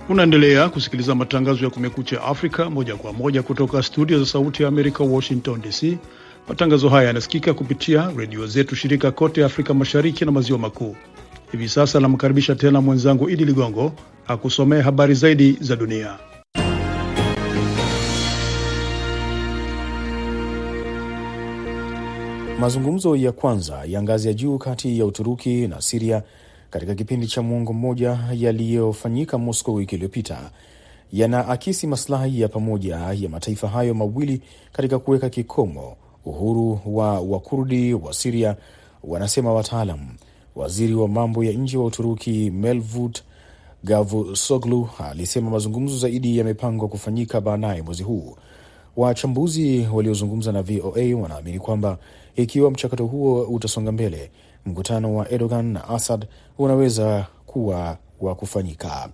Unaendelea 0.09 0.69
kusikiliza 0.69 1.15
matangazo 1.15 1.65
ya 1.65 1.69
Kumekucha 1.71 2.23
Afrika 2.23 2.69
moja 2.69 2.95
kwa 2.95 3.13
moja 3.13 3.43
kutoka 3.43 3.83
studio 3.83 4.19
za 4.19 4.25
Sauti 4.25 4.63
ya 4.63 4.69
Amerika, 4.69 5.03
Washington 5.03 5.61
DC. 5.61 5.97
Matangazo 6.47 6.89
haya 6.89 7.07
yanasikika 7.07 7.53
kupitia 7.53 8.11
redio 8.17 8.47
zetu 8.47 8.75
shirika 8.75 9.11
kote 9.11 9.45
Afrika 9.45 9.73
Mashariki 9.73 10.25
na 10.25 10.31
Maziwa 10.31 10.59
Makuu. 10.59 10.95
Hivi 11.51 11.69
sasa 11.69 11.99
namkaribisha 11.99 12.55
tena 12.55 12.81
mwenzangu 12.81 13.29
Idi 13.29 13.45
Ligongo 13.45 13.91
akusomee 14.27 14.81
habari 14.81 15.13
zaidi 15.13 15.57
za 15.61 15.75
dunia. 15.75 16.17
Mazungumzo 22.59 23.15
ya 23.15 23.31
kwanza 23.31 23.83
ya 23.87 24.03
ngazi 24.03 24.27
ya 24.27 24.33
juu 24.33 24.57
kati 24.57 24.99
ya 24.99 25.05
Uturuki 25.05 25.67
na 25.67 25.81
Siria 25.81 26.23
katika 26.69 26.95
kipindi 26.95 27.27
cha 27.27 27.41
muongo 27.41 27.73
mmoja 27.73 28.19
yaliyofanyika 28.33 29.37
Moscow 29.37 29.75
wiki 29.75 29.95
iliyopita 29.95 30.51
yanaakisi 31.13 31.87
maslahi 31.87 32.41
ya 32.41 32.47
pamoja 32.47 32.95
ya 32.95 33.29
mataifa 33.29 33.67
hayo 33.67 33.93
mawili 33.93 34.41
katika 34.71 34.99
kuweka 34.99 35.29
kikomo 35.29 35.97
uhuru 36.27 36.79
wa 36.85 37.19
Wakurdi 37.19 37.93
wa 37.93 38.13
Siria, 38.13 38.55
wanasema 39.03 39.53
wataalam. 39.53 39.99
Waziri 40.55 40.93
wa 40.93 41.07
mambo 41.07 41.43
ya 41.43 41.51
nje 41.53 41.77
wa 41.77 41.85
Uturuki 41.85 42.51
Mevlut 42.51 43.21
Cavusoglu 43.87 44.89
alisema 45.09 45.49
mazungumzo 45.49 45.97
zaidi 45.97 46.37
yamepangwa 46.37 46.87
kufanyika 46.87 47.41
baadaye 47.41 47.81
mwezi 47.81 48.03
huu. 48.03 48.35
Wachambuzi 48.97 49.87
waliozungumza 49.93 50.51
na 50.51 50.61
VOA 50.61 51.15
wanaamini 51.21 51.59
kwamba 51.59 51.97
ikiwa 52.35 52.71
mchakato 52.71 53.05
huo 53.05 53.41
utasonga 53.43 53.91
mbele, 53.91 54.31
mkutano 54.65 55.15
wa 55.15 55.31
Erdogan 55.31 55.65
na 55.65 55.87
Assad 55.89 56.27
unaweza 56.57 57.25
kuwa 57.45 57.97
wa 58.21 58.35
kufanyika, 58.35 59.09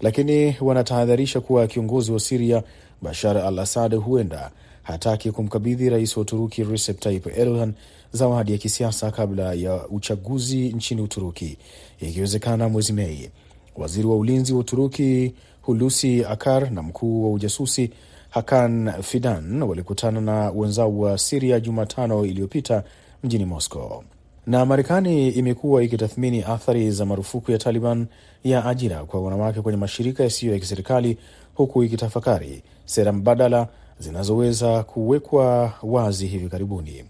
lakini 0.00 0.56
wanatahadharisha 0.60 1.40
kuwa 1.40 1.66
kiongozi 1.66 2.12
wa 2.12 2.20
Siria 2.20 2.62
Bashar 3.02 3.38
al 3.38 3.58
Assad 3.58 3.94
huenda 3.96 4.50
hataki 4.84 5.30
kumkabidhi 5.30 5.90
rais 5.90 6.16
wa 6.16 6.22
Uturuki 6.22 6.64
Recep 6.64 7.00
Tayyip 7.00 7.26
Erdogan 7.38 7.72
zawadi 8.12 8.52
ya 8.52 8.58
kisiasa 8.58 9.10
kabla 9.10 9.54
ya 9.54 9.88
uchaguzi 9.88 10.68
nchini 10.72 11.02
Uturuki, 11.02 11.58
ikiwezekana 12.00 12.68
mwezi 12.68 12.92
Mei. 12.92 13.30
Waziri 13.76 14.06
wa 14.06 14.16
ulinzi 14.16 14.52
wa 14.52 14.58
Uturuki 14.58 15.34
Hulusi 15.62 16.24
Akar 16.24 16.70
na 16.70 16.82
mkuu 16.82 17.24
wa 17.24 17.32
ujasusi 17.32 17.90
Hakan 18.30 18.92
Fidan 19.02 19.62
walikutana 19.62 20.20
na 20.20 20.50
wenzao 20.50 20.98
wa 20.98 21.18
Siria 21.18 21.60
Jumatano 21.60 22.26
iliyopita 22.26 22.82
mjini 23.24 23.44
Moscow. 23.44 24.02
Na 24.46 24.66
Marekani 24.66 25.28
imekuwa 25.28 25.82
ikitathmini 25.84 26.42
athari 26.42 26.90
za 26.90 27.04
marufuku 27.06 27.52
ya 27.52 27.58
Taliban 27.58 28.06
ya 28.44 28.64
ajira 28.66 29.04
kwa 29.04 29.20
wanawake 29.20 29.60
kwenye 29.60 29.78
mashirika 29.78 30.22
yasiyo 30.22 30.52
ya 30.52 30.58
kiserikali 30.58 31.18
huku 31.54 31.84
ikitafakari 31.84 32.62
sera 32.84 33.12
mbadala 33.12 33.68
zinazoweza 33.98 34.82
kuwekwa 34.82 35.72
wazi 35.82 36.26
hivi 36.26 36.48
karibuni. 36.48 37.04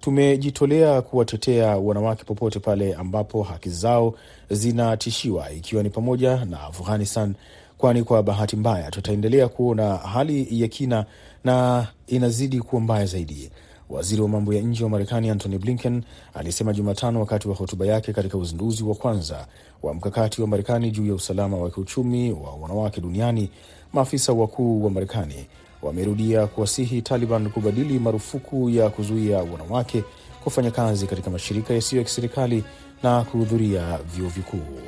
Tumejitolea 0.00 1.02
kuwatetea 1.02 1.76
wanawake 1.76 2.24
popote 2.24 2.58
pale 2.60 2.94
ambapo 2.94 3.42
haki 3.42 3.70
zao 3.70 4.14
zinatishiwa, 4.50 5.50
ikiwa 5.52 5.82
ni 5.82 5.90
pamoja 5.90 6.44
na 6.44 6.60
Afghanistan, 6.60 7.34
kwani 7.78 8.02
kwa 8.02 8.22
bahati 8.22 8.56
mbaya 8.56 8.90
tutaendelea 8.90 9.48
kuona 9.48 9.96
hali 9.96 10.60
ya 10.62 10.68
kina 10.68 11.04
na 11.44 11.86
inazidi 12.06 12.60
kuwa 12.60 12.82
mbaya 12.82 13.06
zaidi. 13.06 13.50
Waziri 13.88 14.22
wa 14.22 14.28
mambo 14.28 14.54
ya 14.54 14.62
nje 14.62 14.84
wa 14.84 14.90
Marekani 14.90 15.30
Antony 15.30 15.58
Blinken 15.58 16.02
alisema 16.34 16.72
Jumatano 16.72 17.20
wakati 17.20 17.48
wa 17.48 17.54
hotuba 17.54 17.86
yake 17.86 18.12
katika 18.12 18.38
uzinduzi 18.38 18.84
wa 18.84 18.94
kwanza 18.94 19.46
wa 19.82 19.94
mkakati 19.94 20.42
wa 20.42 20.48
Marekani 20.48 20.90
juu 20.90 21.06
ya 21.06 21.14
usalama 21.14 21.56
wa 21.56 21.70
kiuchumi 21.70 22.32
wa 22.32 22.54
wanawake 22.54 23.00
duniani. 23.00 23.50
Maafisa 23.92 24.32
wakuu 24.32 24.84
wa 24.84 24.90
Marekani 24.90 25.46
wamerudia 25.82 26.46
kuwasihi 26.46 27.02
Taliban 27.02 27.50
kubadili 27.50 27.98
marufuku 27.98 28.70
ya 28.70 28.90
kuzuia 28.90 29.38
wanawake 29.38 30.04
kufanya 30.44 30.70
kazi 30.70 31.06
katika 31.06 31.30
mashirika 31.30 31.74
yasiyo 31.74 31.98
ya 32.00 32.04
kiserikali 32.04 32.64
na 33.02 33.24
kuhudhuria 33.24 33.98
vyuo 34.14 34.28
vikuu. 34.28 34.80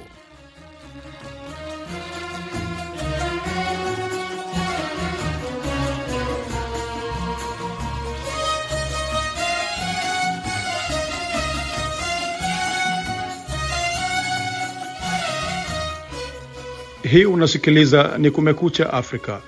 Hii 17.03 17.25
unasikiliza 17.25 18.15
ni 18.19 18.31
Kumekucha 18.31 18.93
Afrika. 18.93 19.41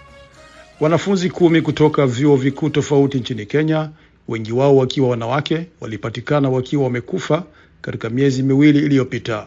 Wanafunzi 0.83 1.31
kumi 1.31 1.63
kutoka 1.63 2.07
vyuo 2.07 2.37
vikuu 2.37 2.69
tofauti 2.71 3.19
nchini 3.19 3.47
Kenya, 3.47 3.91
wengi 4.29 4.53
wao 4.53 4.77
wakiwa 4.77 5.09
wanawake, 5.09 5.67
walipatikana 5.81 6.51
wakiwa 6.51 6.85
wamekufa 6.85 7.43
katika 7.81 8.11
miezi 8.11 8.43
miwili 8.43 8.79
iliyopita. 8.79 9.47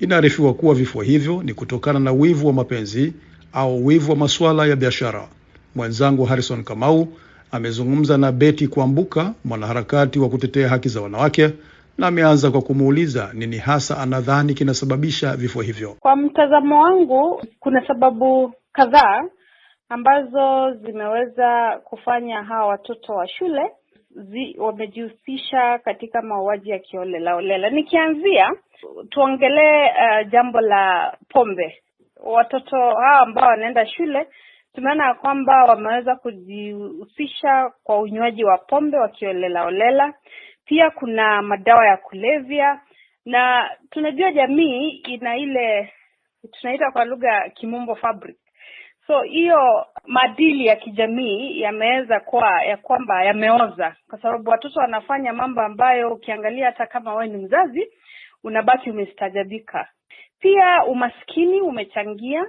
Inaarifiwa 0.00 0.54
kuwa 0.54 0.74
vifo 0.74 1.00
hivyo 1.02 1.42
ni 1.42 1.54
kutokana 1.54 1.98
na 1.98 2.12
wivu 2.12 2.46
wa 2.46 2.52
mapenzi 2.52 3.12
au 3.52 3.86
wivu 3.86 4.10
wa 4.10 4.16
masuala 4.16 4.66
ya 4.66 4.76
biashara. 4.76 5.28
Mwenzangu 5.74 6.24
Harrison 6.24 6.64
Kamau 6.64 7.08
amezungumza 7.52 8.18
na 8.18 8.32
Betty 8.32 8.68
Kwambuka, 8.68 9.34
mwanaharakati 9.44 10.18
wa 10.18 10.28
kutetea 10.28 10.68
haki 10.68 10.88
za 10.88 11.00
wanawake, 11.00 11.50
na 11.98 12.06
ameanza 12.06 12.50
kwa 12.50 12.62
kumuuliza 12.62 13.30
nini 13.34 13.56
hasa 13.58 13.98
anadhani 13.98 14.54
kinasababisha 14.54 15.36
vifo 15.36 15.60
hivyo. 15.60 15.96
Kwa 16.00 16.16
mtazamo 16.16 16.82
wangu, 16.82 17.42
kuna 17.60 17.86
sababu 17.86 18.52
kadhaa 18.72 19.22
ambazo 19.88 20.70
zimeweza 20.74 21.80
kufanya 21.84 22.42
hawa 22.42 22.66
watoto 22.66 23.12
wa 23.14 23.28
shule 23.28 23.70
wamejihusisha 24.58 25.78
katika 25.78 26.22
mauaji 26.22 26.70
ya 26.70 26.78
kiolelaolela. 26.78 27.70
Nikianzia 27.70 28.52
tuongelee 29.10 29.84
uh, 29.86 30.28
jambo 30.28 30.60
la 30.60 31.16
pombe. 31.28 31.82
Watoto 32.24 32.76
hawa 32.76 33.18
ambao 33.20 33.48
wanaenda 33.48 33.86
shule 33.86 34.28
tumeona 34.74 35.06
ya 35.06 35.14
kwamba 35.14 35.64
wameweza 35.64 36.16
kujihusisha 36.16 37.72
kwa 37.84 37.98
unywaji 37.98 38.44
wa 38.44 38.58
pombe 38.58 38.98
wakiolelaolela. 38.98 40.14
Pia 40.64 40.90
kuna 40.90 41.42
madawa 41.42 41.86
ya 41.86 41.96
kulevya, 41.96 42.80
na 43.24 43.70
tunajua 43.90 44.32
jamii 44.32 44.88
ina 44.88 45.36
ile 45.36 45.92
tunaita 46.60 46.90
kwa 46.90 47.04
lugha 47.04 47.50
kimombo 47.54 47.94
fabric 47.94 48.36
so 49.06 49.22
hiyo 49.22 49.86
maadili 50.06 50.66
ya 50.66 50.76
kijamii 50.76 51.60
yameweza 51.60 52.20
kuwa 52.20 52.62
ya 52.62 52.76
kwamba 52.76 53.24
yameoza, 53.24 53.96
kwa 54.10 54.18
sababu 54.22 54.50
watoto 54.50 54.80
wanafanya 54.80 55.32
mambo 55.32 55.60
ambayo 55.60 56.12
ukiangalia 56.12 56.66
hata 56.66 56.86
kama 56.86 57.14
wewe 57.14 57.26
ni 57.28 57.36
mzazi 57.44 57.92
unabaki 58.44 58.90
umestajabika. 58.90 59.88
Pia 60.40 60.84
umaskini 60.84 61.60
umechangia, 61.60 62.46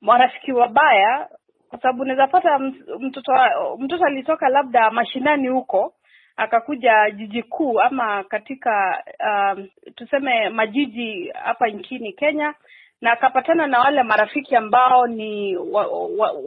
marafiki 0.00 0.52
wabaya, 0.52 1.28
kwa 1.68 1.80
sababu 1.80 2.02
unaweza 2.02 2.26
pata 2.26 2.58
mtoto 2.98 3.32
mtoto 3.78 4.04
alitoka 4.04 4.48
labda 4.48 4.90
mashinani 4.90 5.48
huko 5.48 5.94
akakuja 6.36 7.10
jiji 7.10 7.42
kuu 7.42 7.80
ama 7.80 8.24
katika 8.24 9.02
um, 9.26 9.68
tuseme 9.94 10.48
majiji 10.48 11.28
hapa 11.44 11.68
nchini 11.68 12.12
Kenya 12.12 12.54
na 13.02 13.12
akapatana 13.12 13.66
na 13.66 13.80
wale 13.80 14.02
marafiki 14.02 14.56
ambao 14.56 15.06
ni 15.06 15.56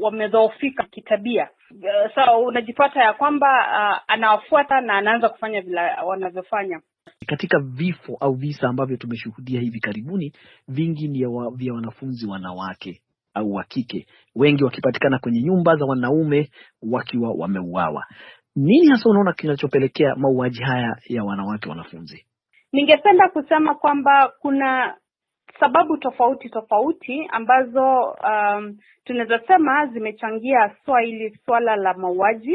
wamedhoofika 0.01 0.83
wa, 0.83 0.85
wa 0.87 0.89
kitabia. 0.91 1.49
So 2.15 2.39
unajipata 2.39 3.03
ya 3.03 3.13
kwamba 3.13 3.47
uh, 3.47 4.03
anawafuata 4.07 4.81
na 4.81 4.93
anaanza 4.93 5.29
kufanya 5.29 5.61
vile 5.61 5.81
wanavyofanya. 6.05 6.81
Katika 7.27 7.59
vifo 7.59 8.17
au 8.19 8.33
visa 8.33 8.67
ambavyo 8.69 8.97
tumeshuhudia 8.97 9.61
hivi 9.61 9.79
karibuni, 9.79 10.33
vingi 10.67 11.07
ni 11.07 11.25
wa, 11.25 11.51
vya 11.55 11.73
wanafunzi 11.73 12.27
wanawake 12.27 13.01
au 13.33 13.51
wa 13.53 13.63
kike, 13.63 14.07
wengi 14.35 14.63
wakipatikana 14.63 15.19
kwenye 15.19 15.41
nyumba 15.41 15.75
za 15.75 15.85
wanaume 15.85 16.49
wakiwa 16.91 17.31
wameuawa. 17.37 18.05
Nini 18.55 18.87
hasa 18.87 19.09
unaona 19.09 19.33
kinachopelekea 19.33 20.15
mauaji 20.15 20.63
haya 20.63 20.95
ya 21.09 21.23
wanawake 21.23 21.69
wanafunzi? 21.69 22.25
Ningependa 22.71 23.29
kusema 23.29 23.75
kwamba 23.75 24.31
kuna 24.39 24.95
sababu 25.59 25.97
tofauti 25.97 26.49
tofauti 26.49 27.27
ambazo 27.31 28.01
um, 28.03 28.77
tunaweza 29.05 29.39
sema 29.47 29.85
zimechangia 29.87 30.71
swa 30.85 31.01
hili 31.01 31.39
swala 31.45 31.75
la 31.75 31.93
mauaji 31.93 32.53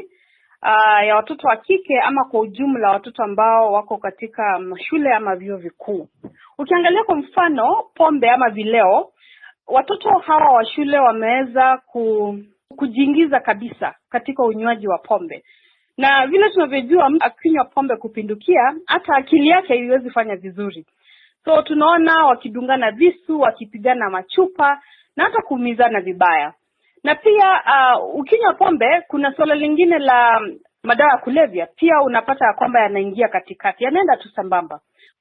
uh, 0.63 1.07
ya 1.07 1.17
watoto 1.17 1.49
wa 1.49 1.57
kike 1.57 2.01
ama 2.01 2.25
kwa 2.25 2.41
ujumla 2.41 2.91
watoto 2.91 3.23
ambao 3.23 3.73
wako 3.73 3.97
katika 3.97 4.59
mashule 4.59 5.13
ama 5.15 5.37
vyuo 5.37 5.57
vikuu. 5.57 6.09
Ukiangalia 6.59 7.05
kwa 7.05 7.17
mfano 7.17 7.83
pombe 7.95 8.31
ama 8.31 8.51
vileo, 8.51 9.11
watoto 9.67 10.11
hawa 10.11 10.53
wa 10.53 10.65
shule 10.67 10.99
wameweza 10.99 11.77
ku, 11.87 12.39
kujiingiza 12.77 13.41
kabisa 13.41 13.95
katika 14.11 14.43
unywaji 14.45 14.89
wa 14.89 14.99
pombe 14.99 15.45
na 15.97 16.27
vile 16.27 16.51
tunavyojua, 16.51 17.11
akinywa 17.21 17.65
pombe 17.65 17.97
kupindukia, 17.97 18.75
hata 18.87 19.17
akili 19.17 19.49
yake 19.49 19.69
haiwezi 19.69 20.11
fanya 20.11 20.37
vizuri. 20.37 20.87
So 21.45 21.63
tunaona 21.63 22.27
wakidungana 22.27 22.91
visu, 22.91 23.41
wakipigana 23.41 24.11
machupa 24.11 24.81
na 25.17 25.25
hata 25.25 25.43
kuumizana 25.43 26.01
vibaya. 26.01 26.55
Na 27.05 27.15
pia 27.15 27.49
uh, 27.97 28.15
ukinywa 28.15 28.55
pombe, 28.55 28.87
kuna 29.09 29.33
suala 29.37 29.55
lingine 29.55 29.99
la 29.99 30.41
madawa 30.85 31.11
ya 31.13 31.19
kulevya, 31.19 31.67
pia 31.77 31.95
unapata 32.05 32.47
ya 32.47 32.53
kwamba 32.53 32.81
yanaingia 32.81 33.29
katikati, 33.29 33.85
yanaenda 33.85 34.17
tu 34.17 34.29
sambamba. 34.29 34.81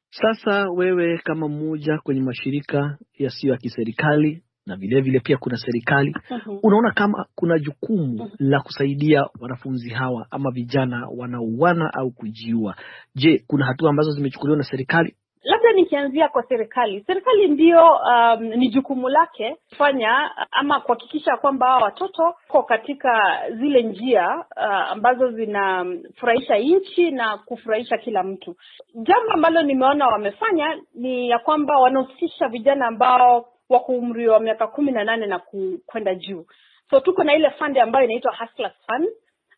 Sasa 0.09 0.69
wewe 0.69 1.17
kama 1.17 1.47
mmoja 1.47 1.97
kwenye 2.03 2.21
mashirika 2.21 2.97
yasiyo 3.17 3.53
ya 3.53 3.59
kiserikali 3.59 4.43
na 4.65 4.75
vilevile 4.75 5.01
vile 5.01 5.19
pia 5.19 5.37
kuna 5.37 5.57
serikali 5.57 6.15
Mhm. 6.29 6.57
unaona 6.63 6.91
kama 6.91 7.25
kuna 7.35 7.59
jukumu 7.59 8.31
la 8.39 8.59
kusaidia 8.59 9.25
wanafunzi 9.39 9.89
hawa 9.89 10.27
ama 10.31 10.51
vijana 10.51 11.07
wanaouana 11.17 11.91
au 11.93 12.11
kujiua. 12.11 12.75
Je, 13.15 13.43
kuna 13.47 13.65
hatua 13.65 13.89
ambazo 13.89 14.11
zimechukuliwa 14.11 14.57
na 14.57 14.63
serikali? 14.63 15.15
Labda 15.43 15.71
nikianzia 15.71 16.27
kwa 16.29 16.43
serikali. 16.43 17.03
Serikali 17.07 17.47
ndiyo 17.47 17.91
um, 17.95 18.43
ni 18.43 18.69
jukumu 18.69 19.09
lake 19.09 19.55
kufanya 19.69 20.31
ama 20.51 20.79
kuhakikisha 20.79 21.37
kwamba 21.37 21.67
hawa 21.67 21.81
watoto 21.83 22.23
wako 22.23 22.63
katika 22.63 23.41
zile 23.51 23.83
njia 23.83 24.45
uh, 24.57 24.63
ambazo 24.91 25.31
zinafurahisha 25.31 26.57
nchi 26.57 27.11
na 27.11 27.37
kufurahisha 27.37 27.97
kila 27.97 28.23
mtu. 28.23 28.55
Jambo 28.95 29.31
ambalo 29.33 29.61
nimeona 29.61 30.07
wamefanya 30.07 30.77
ni 30.95 31.29
ya 31.29 31.39
kwamba 31.39 31.77
wanahusisha 31.79 32.47
vijana 32.47 32.87
ambao 32.87 33.45
wako 33.69 33.91
umri 33.91 34.27
wa 34.27 34.39
miaka 34.39 34.67
kumi 34.67 34.91
na 34.91 35.03
nane 35.03 35.25
na 35.25 35.41
kwenda 35.85 36.15
juu. 36.15 36.45
So 36.89 36.99
tuko 36.99 37.23
na 37.23 37.35
ile 37.35 37.49
fund 37.49 37.77
ambayo 37.77 38.05
inaitwa 38.05 38.35
Hustlers 38.35 38.73
Fund 38.87 39.07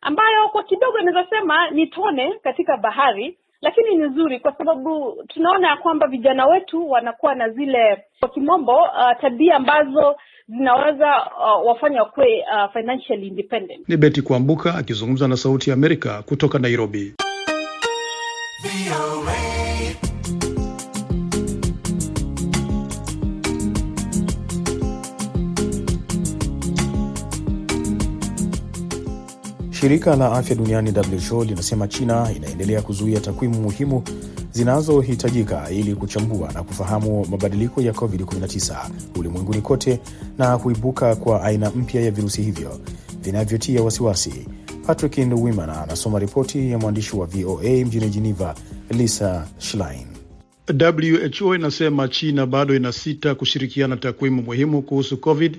ambayo 0.00 0.48
kwa 0.48 0.62
kidogo 0.62 0.98
inaweza 0.98 1.30
sema 1.30 1.70
ni 1.70 1.86
tone 1.86 2.34
katika 2.42 2.76
bahari 2.76 3.38
lakini 3.62 3.96
ni 3.96 4.04
nzuri 4.08 4.40
kwa 4.40 4.56
sababu 4.58 5.24
tunaona 5.28 5.68
ya 5.68 5.76
kwamba 5.76 6.06
vijana 6.06 6.46
wetu 6.46 6.90
wanakuwa 6.90 7.34
na 7.34 7.48
zile 7.48 8.04
kwa 8.20 8.28
kimombo 8.28 8.76
uh, 8.76 9.20
tabia 9.20 9.56
ambazo 9.56 10.16
zinaweza 10.48 11.06
uh, 11.38 11.66
wafanya 11.66 12.02
wakuwe 12.02 12.44
uh, 12.54 12.72
financially 12.72 13.26
independent 13.26 13.88
Ni 13.88 13.96
Beti 13.96 14.22
Kuambuka 14.22 14.74
akizungumza 14.74 15.28
na 15.28 15.36
Sauti 15.36 15.70
ya 15.70 15.74
Amerika 15.74 16.22
kutoka 16.22 16.58
Nairobi. 16.58 17.14
Shirika 29.82 30.16
la 30.16 30.32
afya 30.32 30.56
duniani 30.56 30.92
WHO 31.30 31.44
linasema 31.44 31.88
China 31.88 32.28
inaendelea 32.36 32.82
kuzuia 32.82 33.20
takwimu 33.20 33.60
muhimu 33.60 34.02
zinazohitajika 34.52 35.70
ili 35.70 35.94
kuchambua 35.94 36.52
na 36.52 36.62
kufahamu 36.62 37.26
mabadiliko 37.30 37.82
ya 37.82 37.92
COVID-19 37.92 38.90
ulimwenguni 39.18 39.60
kote 39.60 40.00
na 40.38 40.58
kuibuka 40.58 41.16
kwa 41.16 41.42
aina 41.44 41.70
mpya 41.70 42.00
ya 42.00 42.10
virusi 42.10 42.42
hivyo 42.42 42.80
vinavyotia 43.22 43.82
wasiwasi. 43.82 44.48
Patrick 44.86 45.18
Nduwimana 45.18 45.82
anasoma 45.82 46.18
ripoti 46.18 46.70
ya 46.70 46.78
mwandishi 46.78 47.16
wa 47.16 47.26
VOA 47.26 47.84
mjini 47.84 48.08
Geneva, 48.08 48.54
Lisa 48.90 49.48
Schlein. 49.58 50.06
WHO 51.40 51.54
inasema 51.54 52.08
China 52.08 52.46
bado 52.46 52.76
inasita 52.76 53.34
kushirikiana 53.34 53.96
takwimu 53.96 54.42
muhimu 54.42 54.82
kuhusu 54.82 55.16
COVID 55.16 55.56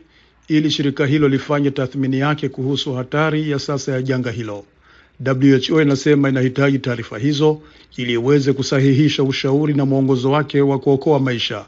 ili 0.47 0.71
shirika 0.71 1.05
hilo 1.05 1.27
lifanye 1.27 1.71
tathmini 1.71 2.19
yake 2.19 2.49
kuhusu 2.49 2.93
hatari 2.93 3.51
ya 3.51 3.59
sasa 3.59 3.91
ya 3.91 4.01
janga 4.01 4.31
hilo. 4.31 4.65
WHO 5.25 5.81
inasema 5.81 6.29
inahitaji 6.29 6.79
taarifa 6.79 7.17
hizo 7.17 7.61
ili 7.97 8.13
iweze 8.13 8.53
kusahihisha 8.53 9.23
ushauri 9.23 9.73
na 9.73 9.85
mwongozo 9.85 10.31
wake 10.31 10.61
wa 10.61 10.79
kuokoa 10.79 11.19
maisha. 11.19 11.65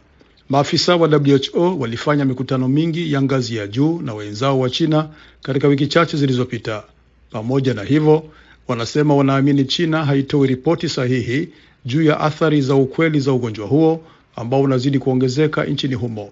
Maafisa 0.49 0.95
wa 0.95 1.07
WHO 1.53 1.77
walifanya 1.79 2.25
mikutano 2.25 2.67
mingi 2.67 3.13
ya 3.13 3.21
ngazi 3.21 3.55
ya 3.55 3.67
juu 3.67 4.01
na 4.01 4.13
wenzao 4.13 4.59
wa 4.59 4.69
China 4.69 5.09
katika 5.41 5.67
wiki 5.67 5.87
chache 5.87 6.17
zilizopita. 6.17 6.83
Pamoja 7.31 7.73
na 7.73 7.83
hivyo, 7.83 8.23
wanasema 8.67 9.15
wanaamini 9.15 9.65
China 9.65 10.05
haitoi 10.05 10.47
ripoti 10.47 10.89
sahihi 10.89 11.49
juu 11.85 12.01
ya 12.03 12.19
athari 12.19 12.61
za 12.61 12.75
ukweli 12.75 13.19
za 13.19 13.33
ugonjwa 13.33 13.67
huo 13.67 14.03
ambao 14.35 14.61
unazidi 14.61 14.99
kuongezeka 14.99 15.63
nchini 15.65 15.95
humo. 15.95 16.31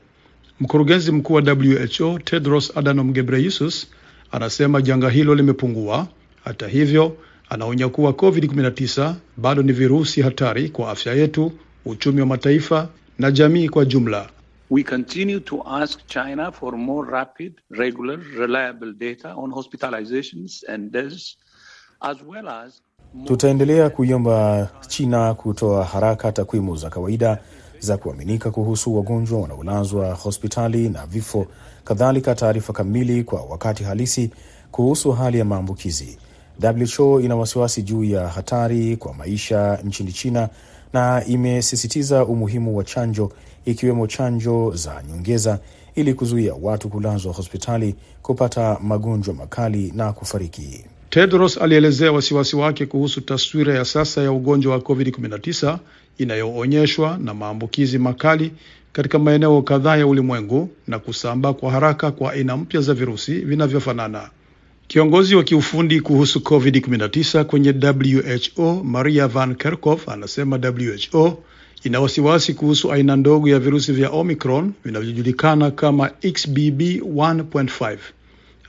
Mkurugenzi 0.59 1.11
mkuu 1.11 1.33
wa 1.33 1.41
WHO 1.41 2.19
Tedros 2.19 2.77
Adhanom 2.77 3.13
Ghebreyesus 3.13 3.87
anasema 4.31 4.81
janga 4.81 5.09
hilo 5.09 5.35
limepungua. 5.35 6.07
Hata 6.43 6.67
hivyo, 6.67 7.17
anaonya 7.49 7.89
kuwa 7.89 8.11
COVID-19 8.11 9.13
bado 9.37 9.61
ni 9.63 9.71
virusi 9.73 10.21
hatari 10.21 10.69
kwa 10.69 10.91
afya 10.91 11.13
yetu, 11.13 11.51
uchumi 11.85 12.19
wa 12.21 12.25
mataifa 12.27 12.89
na 13.19 13.31
jamii 13.31 13.69
kwa 13.69 13.85
jumla. 13.85 14.29
We 14.69 14.83
continue 14.83 15.39
to 15.39 15.63
ask 15.67 15.99
China 16.07 16.51
for 16.51 16.77
more 16.77 17.11
rapid, 17.11 17.53
regular, 17.69 18.19
reliable 18.37 18.93
data 18.93 19.33
on 19.35 19.51
hospitalizations 19.51 20.63
and 20.69 20.91
deaths, 20.91 21.37
as 22.01 22.17
well 22.27 22.47
as 22.49 22.81
Tutaendelea 23.25 23.89
kuiomba 23.89 24.69
China 24.87 25.33
kutoa 25.33 25.83
haraka 25.83 26.31
takwimu 26.31 26.75
za 26.75 26.89
kawaida 26.89 27.37
za 27.85 27.97
kuaminika 27.97 28.51
kuhusu 28.51 28.95
wagonjwa 28.95 29.41
wanaolazwa 29.41 30.13
hospitali 30.13 30.89
na 30.89 31.05
vifo, 31.05 31.47
kadhalika 31.83 32.35
taarifa 32.35 32.73
kamili 32.73 33.23
kwa 33.23 33.41
wakati 33.41 33.83
halisi 33.83 34.29
kuhusu 34.71 35.11
hali 35.11 35.39
ya 35.39 35.45
maambukizi. 35.45 36.17
WHO 36.97 37.21
ina 37.21 37.35
wasiwasi 37.35 37.81
juu 37.81 38.03
ya 38.03 38.27
hatari 38.27 38.97
kwa 38.97 39.13
maisha 39.13 39.79
nchini 39.83 40.11
China 40.11 40.49
na 40.93 41.25
imesisitiza 41.25 42.25
umuhimu 42.25 42.77
wa 42.77 42.83
chanjo, 42.83 43.31
ikiwemo 43.65 44.07
chanjo 44.07 44.71
za 44.75 45.03
nyongeza 45.09 45.59
ili 45.95 46.13
kuzuia 46.13 46.53
watu 46.61 46.89
kulazwa 46.89 47.33
hospitali, 47.33 47.95
kupata 48.21 48.77
magonjwa 48.81 49.33
makali 49.33 49.91
na 49.95 50.13
kufariki. 50.13 50.85
Tedros 51.13 51.57
alielezea 51.57 52.11
wasiwasi 52.11 52.55
wake 52.55 52.85
kuhusu 52.85 53.21
taswira 53.21 53.73
ya 53.75 53.85
sasa 53.85 54.21
ya 54.23 54.31
ugonjwa 54.31 54.73
wa 54.73 54.79
COVID-19 54.79 55.77
inayoonyeshwa 56.17 57.17
na 57.17 57.33
maambukizi 57.33 57.97
makali 57.97 58.51
katika 58.93 59.19
maeneo 59.19 59.61
kadhaa 59.61 59.97
ya 59.97 60.07
ulimwengu 60.07 60.69
na 60.87 60.99
kusambaa 60.99 61.53
kwa 61.53 61.71
haraka 61.71 62.11
kwa 62.11 62.31
aina 62.31 62.57
mpya 62.57 62.81
za 62.81 62.93
virusi 62.93 63.33
vinavyofanana. 63.39 64.29
Kiongozi 64.87 65.35
wa 65.35 65.43
kiufundi 65.43 66.01
kuhusu 66.01 66.39
COVID-19 66.39 67.43
kwenye 67.43 67.69
WHO, 68.57 68.83
Maria 68.83 69.27
Van 69.27 69.55
Kerkhove, 69.55 70.01
anasema 70.07 70.59
WHO 71.13 71.43
ina 71.83 71.99
wasiwasi 71.99 72.53
kuhusu 72.53 72.91
aina 72.91 73.15
ndogo 73.15 73.49
ya 73.49 73.59
virusi 73.59 73.91
vya 73.91 74.09
Omicron 74.09 74.73
vinavyojulikana 74.85 75.71
kama 75.71 76.09
XBB 76.09 76.81
1.5. 76.81 77.97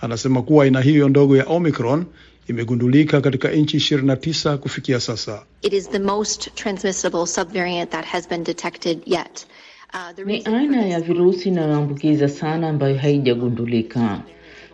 Anasema 0.01 0.43
kuwa 0.43 0.65
aina 0.65 0.81
hiyo 0.81 1.09
ndogo 1.09 1.37
ya 1.37 1.45
Omicron 1.45 2.05
imegundulika 2.49 3.21
katika 3.21 3.51
nchi 3.51 3.77
29 3.77 4.57
kufikia 4.57 5.01
sasa. 5.01 5.43
It 5.63 5.73
is 5.73 5.91
the 5.91 5.99
most 5.99 6.55
transmissible 6.55 7.27
subvariant 7.27 7.91
that 7.91 8.05
has 8.05 8.29
been 8.29 8.45
detected 8.45 8.99
yet. 9.07 9.47
Uh, 9.95 10.27
Ni 10.27 10.43
aina 10.45 10.87
ya 10.87 11.01
virusi 11.01 11.49
inayoambukiza 11.49 12.29
sana 12.29 12.69
ambayo 12.69 12.99
haijagundulika. 12.99 14.21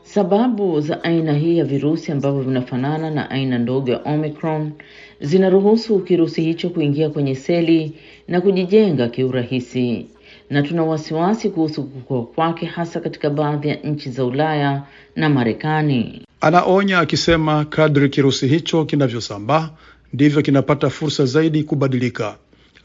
Sababu 0.03 0.81
za 0.81 1.05
aina 1.05 1.33
hii 1.33 1.59
ya 1.59 1.65
virusi 1.65 2.13
ambavyo 2.13 2.41
vinafanana 2.43 3.11
na 3.11 3.31
aina 3.31 3.59
ndogo 3.59 3.91
ya 3.91 3.99
Omicron 4.05 4.73
zinaruhusu 5.21 5.99
kirusi 6.01 6.43
hicho 6.43 6.71
kuingia 6.71 7.11
kwenye 7.11 7.35
seli 7.35 7.93
na 8.29 8.41
kujijenga 8.41 9.09
kiurahisi, 9.09 10.07
na 10.51 10.63
tuna 10.63 10.83
wasiwasi 10.85 11.51
kuhusu 11.51 11.85
kukua 11.85 12.27
kwake 12.27 12.67
hasa 12.67 13.01
katika 13.01 13.31
baadhi 13.31 13.69
ya 13.69 13.75
nchi 13.77 14.11
za 14.11 14.25
Ulaya 14.25 14.83
na 15.17 15.29
Marekani. 15.29 16.23
Anaonya 16.41 16.99
akisema 16.99 17.65
kadri 17.65 18.09
kirusi 18.09 18.49
hicho 18.49 18.85
kinavyosambaa 18.85 19.71
ndivyo 20.13 20.43
kinapata 20.43 20.91
fursa 20.91 21.25
zaidi 21.27 21.65
kubadilika. 21.65 22.37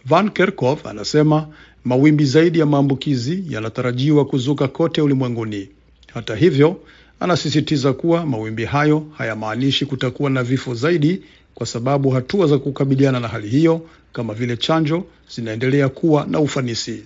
Van 0.05 0.29
Kerkhove 0.29 0.81
anasema 0.89 1.47
mawimbi 1.85 2.25
zaidi 2.25 2.59
ya 2.59 2.65
maambukizi 2.65 3.43
yanatarajiwa 3.49 4.25
kuzuka 4.25 4.67
kote 4.67 5.01
ulimwenguni. 5.01 5.69
Hata 6.13 6.35
hivyo, 6.35 6.79
anasisitiza 7.19 7.93
kuwa 7.93 8.25
mawimbi 8.25 8.65
hayo 8.65 9.05
hayamaanishi 9.17 9.85
kutakuwa 9.85 10.29
na 10.29 10.43
vifo 10.43 10.73
zaidi, 10.73 11.21
kwa 11.55 11.65
sababu 11.65 12.09
hatua 12.09 12.47
za 12.47 12.57
kukabiliana 12.57 13.19
na 13.19 13.27
hali 13.27 13.49
hiyo 13.49 13.81
kama 14.13 14.33
vile 14.33 14.57
chanjo 14.57 15.03
zinaendelea 15.35 15.89
kuwa 15.89 16.25
na 16.29 16.39
ufanisi. 16.39 17.03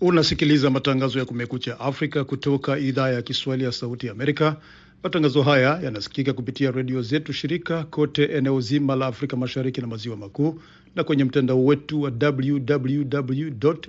Unasikiliza 0.00 0.70
matangazo 0.70 1.18
ya 1.18 1.24
Kumekucha 1.24 1.80
Afrika 1.80 2.24
kutoka 2.24 2.78
idhaa 2.78 3.08
ya 3.10 3.22
Kiswahili 3.22 3.64
ya 3.64 3.72
Sauti 3.72 4.06
ya 4.06 4.12
Amerika. 4.12 4.56
Matangazo 5.02 5.42
haya 5.42 5.80
yanasikika 5.84 6.32
kupitia 6.32 6.70
redio 6.70 7.02
zetu 7.02 7.32
shirika 7.32 7.84
kote 7.84 8.24
eneo 8.24 8.60
zima 8.60 8.96
la 8.96 9.06
Afrika 9.06 9.36
Mashariki 9.36 9.80
na 9.80 9.86
Maziwa 9.86 10.16
Makuu 10.16 10.60
na 10.96 11.04
kwenye 11.04 11.24
mtandao 11.24 11.64
wetu 11.64 12.02
wa 12.02 12.10
www 12.22 13.02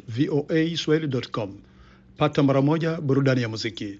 voa 0.08 0.78
swahili.com. 0.78 1.50
Pata 2.18 2.44
mara 2.44 2.62
moja 2.62 3.02
burudani 3.02 3.42
ya 3.42 3.50
muziki. 3.50 4.00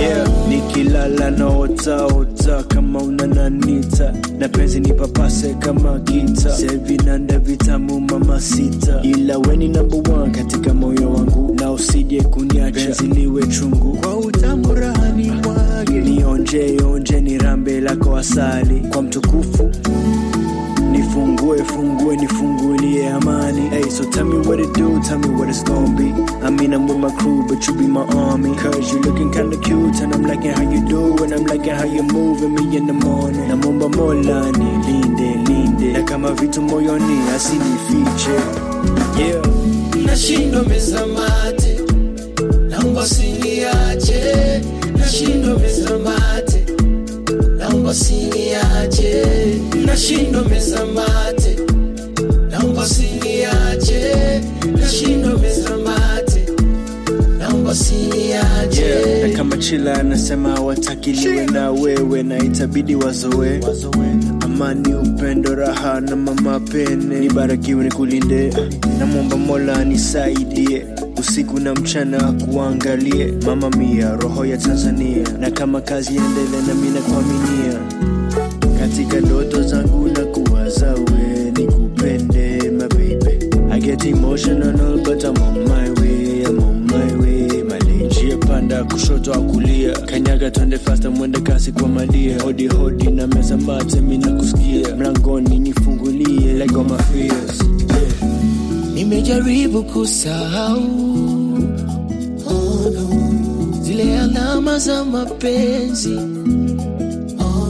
Yeah, 0.00 0.26
nikilala 0.48 1.30
naota 1.30 2.04
ota 2.06 2.62
kama 2.62 2.98
unananita 3.02 4.14
na 4.38 4.48
penzi 4.48 4.80
nipapase 4.80 5.54
kama 5.54 5.98
gita 5.98 6.50
sevinanda 6.56 7.38
vitamu 7.38 8.00
mama 8.00 8.40
sita. 8.40 9.00
Ila 9.02 9.38
weni 9.38 9.68
number 9.68 10.12
one 10.14 10.30
katika 10.30 10.74
moyo 10.74 11.10
wangu. 11.12 11.54
Na 11.60 11.72
usije 11.72 12.22
kuniacha. 12.22 12.80
Penzi 12.84 13.06
liwe 13.06 13.46
chungu. 13.46 13.96
Kwa 14.02 14.16
utamu 14.16 14.74
rahani 14.74 15.30
mwage. 15.30 16.00
Nionje 16.00 16.76
onje 16.92 17.20
ni 17.20 17.38
rambe 17.38 17.80
lako 17.80 18.16
asali. 18.16 18.80
Kwa 18.80 19.02
mtukufu 19.02 19.29
amani 23.12 23.68
hey 23.70 23.88
so 23.90 24.04
tell 24.10 24.24
me 24.24 24.38
what 24.46 24.58
it 24.60 24.72
do 24.74 25.00
tell 25.02 25.18
me 25.18 25.28
what 25.28 25.48
it's 25.48 25.62
gonna 25.62 25.94
be 25.96 26.10
i 26.44 26.50
mean 26.50 26.72
i'm 26.72 26.86
with 26.86 26.96
my 26.98 27.10
crew 27.16 27.46
but 27.46 27.66
you 27.66 27.74
be 27.74 27.86
my 27.86 28.04
army 28.16 28.54
cause 28.56 28.92
you 28.92 29.00
looking 29.00 29.30
kinda 29.32 29.56
cute 29.58 30.00
and 30.00 30.14
i'm 30.14 30.22
liking 30.22 30.52
how 30.52 30.62
you 30.70 30.86
do 30.88 31.16
and 31.22 31.32
i'm 31.32 31.44
liking 31.44 31.74
how 31.74 31.84
you 31.84 32.02
moving 32.02 32.54
me 32.54 32.76
in 32.76 32.86
the 32.86 32.92
morning 32.92 33.48
namomba 33.48 33.88
mola 33.96 34.50
ni 34.52 34.70
linde 34.86 35.34
linde 35.48 35.92
na 35.92 36.02
kama 36.02 36.32
vitu 36.32 36.62
moyoni 36.62 37.18
asinifiche 37.34 38.30
yeah 39.18 39.42
Nashindwa 40.06 40.62
meza 40.62 41.06
mate. 41.06 41.80
Naomba 42.70 43.00
usiniache. 43.02 44.60
Nashindwa 44.98 45.58
meza 45.58 45.98
mate. 45.98 46.64
Naomba 47.58 47.90
usiniache. 47.90 49.24
Nashindwa 49.86 50.42
meza 50.44 50.86
mate. 50.86 51.39
Yeah. 58.16 59.28
na 59.28 59.36
kama 59.36 59.56
chila 59.56 59.94
anasema 60.00 60.54
watakiliwe 60.54 61.46
na 61.46 61.70
wewe 61.70 62.22
na 62.22 62.38
itabidi 62.38 62.94
wazoe. 62.94 63.60
Amani 64.40 64.94
upendo 64.94 65.54
raha 65.54 66.00
na 66.00 66.16
mama 66.16 66.60
pene. 66.60 67.18
Nibarikiwe 67.20 67.84
nikulinde. 67.84 68.52
Namwomba 68.98 69.36
mola 69.36 69.84
nisaidie 69.84 70.86
usiku 71.20 71.60
na 71.60 71.74
mchana 71.74 72.32
kuangalie. 72.32 73.32
Mama 73.46 73.70
mia 73.70 74.16
roho 74.16 74.44
ya 74.46 74.56
tanzania. 74.56 75.24
Na 75.40 75.50
kama 75.50 75.80
kazi 75.80 76.08
endele 76.16 76.66
na 76.66 76.74
mina 76.74 77.00
kuaminia 77.00 77.80
katika 78.80 79.20
ndoto 79.20 79.62
zangu 79.62 80.08
na 80.08 80.24
kuwaza 80.24 80.92
we 80.94 81.50
nikupende 81.56 82.70
my 82.70 82.88
baby. 82.88 83.50
I 83.72 83.78
get 83.80 84.04
emotional 84.04 84.98
but 85.04 85.22
I'm 85.24 85.42
on 85.42 85.64
my 85.68 85.79
kushoto 88.84 89.34
akulia 89.34 89.92
kulia. 89.92 90.06
Kanyaga 90.06 90.50
twende 90.50 90.78
fasta 90.78 91.10
mwende 91.10 91.40
kasi 91.40 91.72
kwa 91.72 91.88
malia. 91.88 92.42
Hodi 92.42 92.66
hodi 92.68 93.06
na 93.10 93.26
meza 93.26 93.56
mate 93.56 94.00
mina 94.00 94.32
kusikia 94.32 94.96
mlangoni 94.96 95.58
nifungulie 95.58 96.52
like 96.54 96.74
all. 96.74 96.86
Nimejaribu 98.94 99.82
kusahau. 99.82 100.82
Oh, 102.46 102.90
no. 102.94 103.82
zile 103.82 104.18
alama 104.20 104.78
za 104.78 105.04
mapenzi. 105.04 106.14
Oh. 107.38 107.60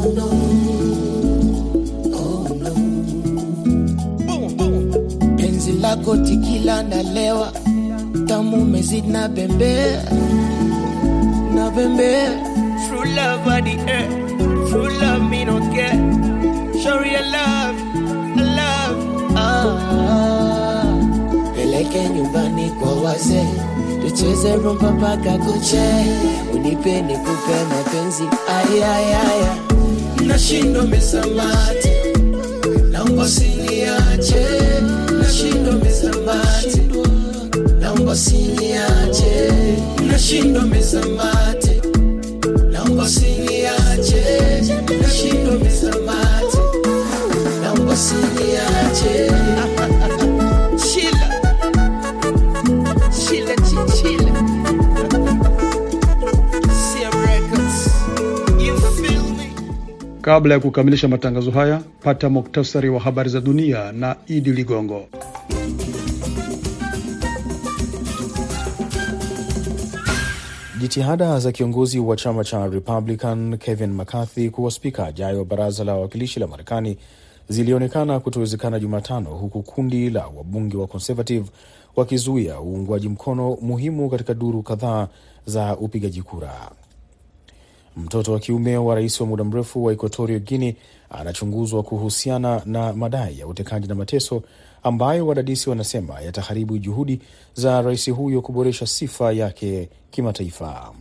Oh, 2.15 2.47
lako 5.81 6.17
tikila 6.17 6.83
nalewa 6.83 7.53
tamu 8.27 8.65
mezid 8.65 9.07
na 9.09 9.29
bembea 9.29 10.03
bembea 11.75 12.31
True 12.89 13.05
love 13.15 13.47
at 13.49 13.65
the 13.65 13.77
earth. 13.91 14.71
True 14.71 14.89
love 15.01 15.23
me 15.31 15.45
no 15.45 15.61
get 15.73 15.95
Show 16.83 16.99
real 16.99 17.25
love 17.31 17.77
Love. 18.37 19.37
Ah. 19.37 20.85
Peleke 21.55 22.09
nyumbani 22.09 22.71
kwa 22.71 22.93
wazee. 22.95 23.47
Tucheze 24.03 24.57
rumba 24.57 24.91
mpaka 24.93 25.39
kuche. 25.39 25.83
Unipe 26.55 27.03
nikupe 27.03 27.55
mapenzi. 27.69 28.23
Ayayaya 28.49 29.57
Nashindo 30.27 30.83
mesamate 30.83 32.13
naomba 32.91 33.29
siniache 33.29 34.47
Nashindo 35.23 35.73
mesamate 35.73 36.83
naomba 37.81 38.17
siniache 38.17 39.53
Nashindo 40.07 40.61
mesamate 40.61 41.60
nashindwa 45.03 45.55
naomba 47.63 47.97
Chichila 53.67 54.41
Kabla 60.23 60.55
ya 60.55 60.61
kukamilisha 60.61 61.09
matangazo 61.09 61.51
haya, 61.51 61.81
pata 62.03 62.29
muktasari 62.29 62.89
wa 62.89 63.01
habari 63.01 63.31
za 63.31 63.41
dunia 63.41 63.93
na 63.93 64.17
Idi 64.27 64.53
Ligongo. 64.53 65.09
Jitihada 70.81 71.39
za 71.41 71.53
kiongozi 71.53 71.99
wa 71.99 72.17
chama 72.17 72.45
cha 72.45 72.67
Republican 72.67 73.59
Kevin 73.59 73.93
McCarthy 73.93 74.51
kuwa 74.51 74.71
spika 74.71 75.07
ajayo 75.07 75.39
wa 75.39 75.45
baraza 75.45 75.85
la 75.85 75.95
wawakilishi 75.95 76.41
la 76.41 76.47
Marekani 76.47 76.97
zilionekana 77.49 78.21
kutowezekana 78.21 78.79
Jumatano, 78.81 79.31
huku 79.31 79.63
kundi 79.63 80.11
la 80.11 80.27
wabunge 80.27 80.77
wa 80.77 80.87
Conservative 80.87 81.47
wakizuia 81.97 82.61
uungwaji 82.61 83.09
mkono 83.09 83.59
muhimu 83.63 84.11
katika 84.11 84.35
duru 84.35 84.63
kadhaa 84.63 85.09
za 85.47 85.77
upigaji 85.77 86.23
kura. 86.23 86.71
Mtoto 87.97 88.33
wa 88.33 88.39
kiume 88.39 88.77
wa 88.77 88.95
rais 88.95 89.21
wa 89.21 89.27
muda 89.27 89.45
mrefu 89.45 89.85
wa 89.85 89.93
Equatorio 89.93 90.39
Guinea 90.39 90.75
anachunguzwa 91.11 91.83
kuhusiana 91.83 92.63
na 92.67 92.93
madai 92.93 93.39
ya 93.39 93.47
utekaji 93.47 93.89
na 93.89 93.95
mateso 93.95 94.43
ambayo 94.83 95.27
wadadisi 95.27 95.71
wanasema 95.71 96.21
yataharibu 96.21 96.79
juhudi 96.79 97.21
za 97.55 97.83
rais 97.83 98.11
huyo 98.11 98.43
kuboresha 98.43 98.87
sifa 98.87 99.33
yake 99.33 99.89
kimataifa. 100.11 100.93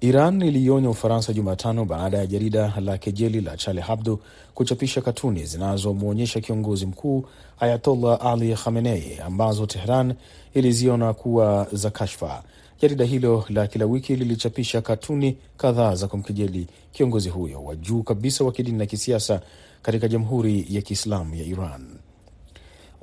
Iran 0.00 0.42
iliionya 0.42 0.90
Ufaransa 0.90 1.32
Jumatano 1.32 1.84
baada 1.84 2.18
ya 2.18 2.26
jarida 2.26 2.72
la 2.80 2.98
kejeli 2.98 3.40
la 3.40 3.56
Charlie 3.56 3.82
Hebdo 3.84 4.20
kuchapisha 4.54 5.00
katuni 5.00 5.46
zinazomwonyesha 5.46 6.40
kiongozi 6.40 6.86
mkuu 6.86 7.24
Ayatollah 7.60 8.26
Ali 8.26 8.54
Khamenei 8.54 9.18
ambazo 9.26 9.66
Tehran 9.66 10.14
iliziona 10.54 11.14
kuwa 11.14 11.66
za 11.72 11.90
kashfa. 11.90 12.42
Jarida 12.80 13.04
hilo 13.04 13.44
la 13.48 13.66
kila 13.66 13.86
wiki 13.86 14.16
lilichapisha 14.16 14.80
katuni 14.82 15.36
kadhaa 15.56 15.94
za 15.94 16.08
kumkejeli 16.08 16.66
kiongozi 16.92 17.28
huyo 17.28 17.64
wa 17.64 17.76
juu 17.76 18.02
kabisa 18.02 18.44
wa 18.44 18.52
kidini 18.52 18.78
na 18.78 18.86
kisiasa 18.86 19.40
katika 19.82 20.08
Jamhuri 20.08 20.66
ya 20.70 20.82
Kiislamu 20.82 21.34
ya 21.34 21.44
Iran. 21.44 21.93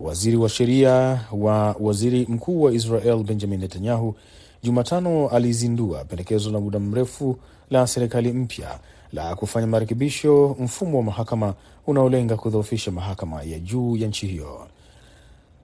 Waziri 0.03 0.37
wa 0.37 0.49
sheria 0.49 1.21
wa 1.31 1.75
waziri 1.79 2.25
mkuu 2.29 2.61
wa 2.61 2.73
Israel 2.73 3.23
Benjamin 3.23 3.59
Netanyahu 3.59 4.15
Jumatano 4.63 5.27
alizindua 5.27 6.05
pendekezo 6.05 6.51
la 6.51 6.59
muda 6.59 6.79
mrefu 6.79 7.37
la 7.69 7.87
serikali 7.87 8.31
mpya 8.33 8.79
la 9.13 9.35
kufanya 9.35 9.67
marekebisho 9.67 10.55
mfumo 10.59 10.97
wa 10.97 11.03
mahakama 11.03 11.53
unaolenga 11.87 12.37
kudhoofisha 12.37 12.91
mahakama 12.91 13.43
ya 13.43 13.59
juu 13.59 13.95
ya 13.97 14.07
nchi 14.07 14.27
hiyo. 14.27 14.67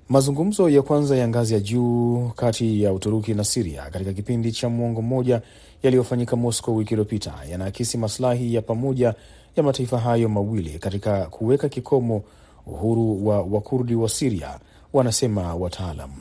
Mazungumzo 0.10 0.70
ya 0.70 0.82
kwanza 0.82 1.16
ya 1.18 1.28
ngazi 1.28 1.54
ya 1.54 1.60
juu 1.60 2.32
kati 2.36 2.84
ya 2.84 2.94
Uturuki 2.94 3.34
na 3.34 3.44
Siria 3.44 3.90
katika 3.90 4.14
kipindi 4.14 4.52
cha 4.52 4.70
mwongo 4.70 5.02
mmoja 5.02 5.42
yaliyofanyika 5.84 6.36
Moscow 6.36 6.76
wiki 6.78 6.94
iliyopita 6.94 7.34
yanaakisi 7.52 7.98
maslahi 7.98 8.54
ya 8.54 8.62
pamoja 8.62 9.14
ya 9.56 9.64
mataifa 9.64 10.00
hayo 10.00 10.30
mawili 10.30 10.80
katika 10.80 11.26
kuweka 11.26 11.70
kikomo 11.70 12.24
uhuru 12.72 13.28
wa 13.28 13.42
Wakurdi 13.42 13.96
wa 13.96 14.10
Siria, 14.10 14.60
wanasema 14.94 15.56
wataalam. 15.56 16.12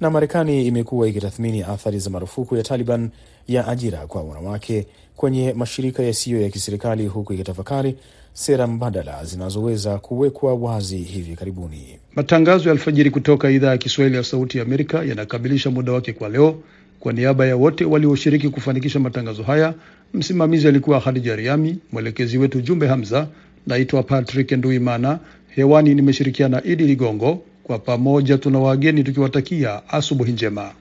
Na 0.00 0.10
Marekani 0.10 0.66
imekuwa 0.66 1.08
ikitathmini 1.08 1.62
athari 1.62 1.98
za 1.98 2.10
marufuku 2.10 2.56
ya 2.56 2.62
Taliban 2.62 3.10
ya 3.48 3.68
ajira 3.68 4.06
kwa 4.06 4.22
wanawake 4.22 4.86
kwenye 5.16 5.52
mashirika 5.52 6.02
yasiyo 6.02 6.40
ya 6.40 6.50
kiserikali 6.50 7.06
huku 7.06 7.32
ikitafakari 7.32 7.96
sera 8.32 8.66
mbadala 8.66 9.24
zinazoweza 9.24 9.98
kuwekwa 9.98 10.54
wazi 10.54 10.98
hivi 10.98 11.36
karibuni. 11.36 11.98
Matangazo 12.14 12.64
ya 12.68 12.72
alfajiri 12.72 13.10
kutoka 13.10 13.50
idhaa 13.50 13.70
ya 13.70 13.78
Kiswahili 13.78 14.16
ya 14.16 14.22
Sauti 14.24 14.58
ya 14.58 14.64
Amerika 14.64 15.02
yanakamilisha 15.04 15.70
muda 15.70 15.92
wake 15.92 16.12
kwa 16.12 16.28
leo. 16.28 16.54
Kwa 17.00 17.12
niaba 17.12 17.46
ya 17.46 17.56
wote 17.56 17.84
walioshiriki 17.84 18.48
kufanikisha 18.48 19.00
matangazo 19.00 19.42
haya, 19.42 19.74
msimamizi 20.14 20.68
alikuwa 20.68 21.00
Hadija 21.00 21.36
Riami, 21.36 21.78
mwelekezi 21.92 22.38
wetu 22.38 22.60
Jumbe 22.60 22.86
Hamza. 22.86 23.28
Naitwa 23.66 24.02
Patrick 24.02 24.52
Nduimana, 24.52 25.18
hewani 25.48 25.94
nimeshirikiana 25.94 26.64
Idi 26.64 26.84
Ligongo. 26.86 27.42
Kwa 27.62 27.78
pamoja 27.78 28.38
tuna 28.38 28.58
wageni 28.58 29.04
tukiwatakia 29.04 29.88
asubuhi 29.88 30.32
njema. 30.32 30.72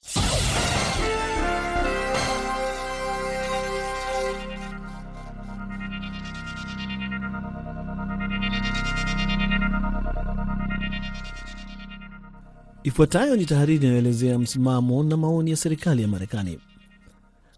Ifuatayo 12.83 13.35
ni 13.35 13.45
tahariri 13.45 13.85
inayoelezea 13.85 14.39
msimamo 14.39 15.03
na 15.03 15.17
maoni 15.17 15.51
ya 15.51 15.57
serikali 15.57 16.01
ya 16.01 16.07
Marekani. 16.07 16.59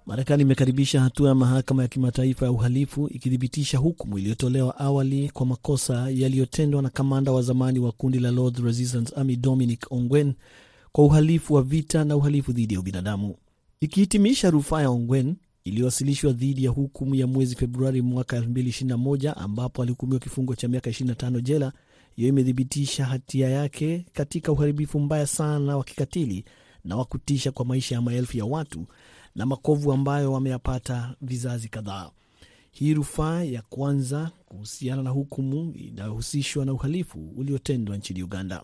Marekani 0.06 0.42
imekaribisha 0.42 1.02
hatua 1.02 1.30
ya 1.30 1.36
mahakama 1.36 1.82
ya 1.82 1.88
kimataifa 1.88 2.46
ya 2.46 2.52
uhalifu 2.52 3.08
ikithibitisha 3.08 3.78
hukumu 3.78 4.18
iliyotolewa 4.20 4.78
awali 4.80 5.30
kwa 5.30 5.46
makosa 5.46 6.10
yaliyotendwa 6.10 6.82
na 6.82 6.90
kamanda 6.90 7.32
wa 7.32 7.42
zamani 7.42 7.80
wa 7.80 7.92
kundi 7.92 8.20
la 8.20 8.32
Lord 8.32 8.58
Resistance 8.60 9.16
Army 9.16 9.36
Dominic 9.36 9.92
Ongwen 9.92 10.34
kwa 10.92 11.06
uhalifu 11.06 11.54
wa 11.54 11.64
vita 11.64 12.04
na 12.04 12.16
uhalifu 12.16 12.52
dhidi 12.52 12.74
ya 12.74 12.80
ubinadamu, 12.80 13.36
ikihitimisha 13.82 14.50
rufaa 14.50 14.82
ya 14.82 14.90
Ongwen 14.90 15.36
iliyowasilishwa 15.64 16.32
dhidi 16.34 16.64
ya 16.64 16.70
hukumu 16.72 17.16
ya 17.16 17.28
mwezi 17.28 17.56
Februari 17.56 18.02
mwaka 18.02 18.40
2021 18.40 19.34
ambapo 19.38 19.82
alihukumiwa 19.82 20.20
kifungo 20.20 20.56
cha 20.56 20.68
miaka 20.68 20.90
25 20.90 21.42
jela. 21.42 21.74
Hiyo 22.16 22.30
imethibitisha 22.30 23.06
hatia 23.06 23.50
yake 23.50 24.06
katika 24.14 24.52
uharibifu 24.52 25.00
mbaya 25.00 25.28
sana 25.28 25.78
wa 25.78 25.84
kikatili 25.84 26.46
na 26.86 26.96
wa 26.98 27.06
kutisha 27.06 27.52
kwa 27.52 27.66
maisha 27.66 27.96
ya 27.96 28.02
maelfu 28.02 28.38
ya 28.38 28.46
watu 28.46 28.86
na 29.36 29.46
makovu 29.46 29.92
ambayo 29.94 30.32
wameyapata 30.34 31.16
vizazi 31.22 31.70
kadhaa. 31.70 32.12
Hii 32.72 32.94
rufaa 32.94 33.44
ya 33.44 33.62
kwanza 33.62 34.32
kuhusiana 34.46 35.04
na 35.04 35.10
hukumu 35.10 35.74
inayohusishwa 35.76 36.66
na 36.66 36.74
uhalifu 36.74 37.34
uliotendwa 37.38 37.98
nchini 37.98 38.24
Uganda 38.24 38.64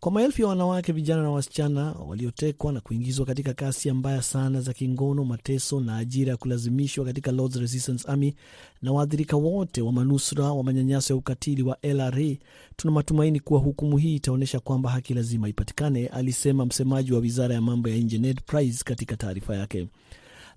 kwa 0.00 0.12
maelfu 0.12 0.42
ya 0.42 0.48
wanawake, 0.48 0.92
vijana 0.92 1.22
na 1.22 1.30
wasichana 1.30 1.92
waliotekwa 1.92 2.72
na 2.72 2.80
kuingizwa 2.80 3.26
katika 3.26 3.54
kasi 3.54 3.92
mbaya 3.92 4.22
sana 4.22 4.60
za 4.60 4.72
kingono, 4.72 5.24
mateso 5.24 5.80
na 5.80 5.96
ajira 5.96 6.30
ya 6.30 6.36
kulazimishwa 6.36 7.04
katika 7.04 7.32
Lord's 7.32 7.56
Resistance 7.56 8.08
Army 8.08 8.34
na 8.82 8.92
waathirika 8.92 9.36
wote 9.36 9.82
wa 9.82 9.92
manusura 9.92 10.52
wa 10.52 10.64
manyanyaso 10.64 11.12
ya 11.14 11.18
ukatili 11.18 11.62
wa 11.62 11.78
LRA. 11.82 12.36
Tuna 12.76 12.92
matumaini 12.94 13.40
kuwa 13.40 13.60
hukumu 13.60 13.96
hii 13.98 14.14
itaonyesha 14.14 14.60
kwamba 14.60 14.90
haki 14.90 15.14
lazima 15.14 15.48
ipatikane, 15.48 16.06
alisema 16.06 16.66
msemaji 16.66 17.12
wa 17.12 17.18
wizara 17.18 17.54
ya 17.54 17.60
mambo 17.60 17.88
ya 17.88 17.96
nje 17.96 18.18
Ned 18.18 18.40
Price 18.46 18.84
katika 18.84 19.16
taarifa 19.16 19.56
yake. 19.56 19.88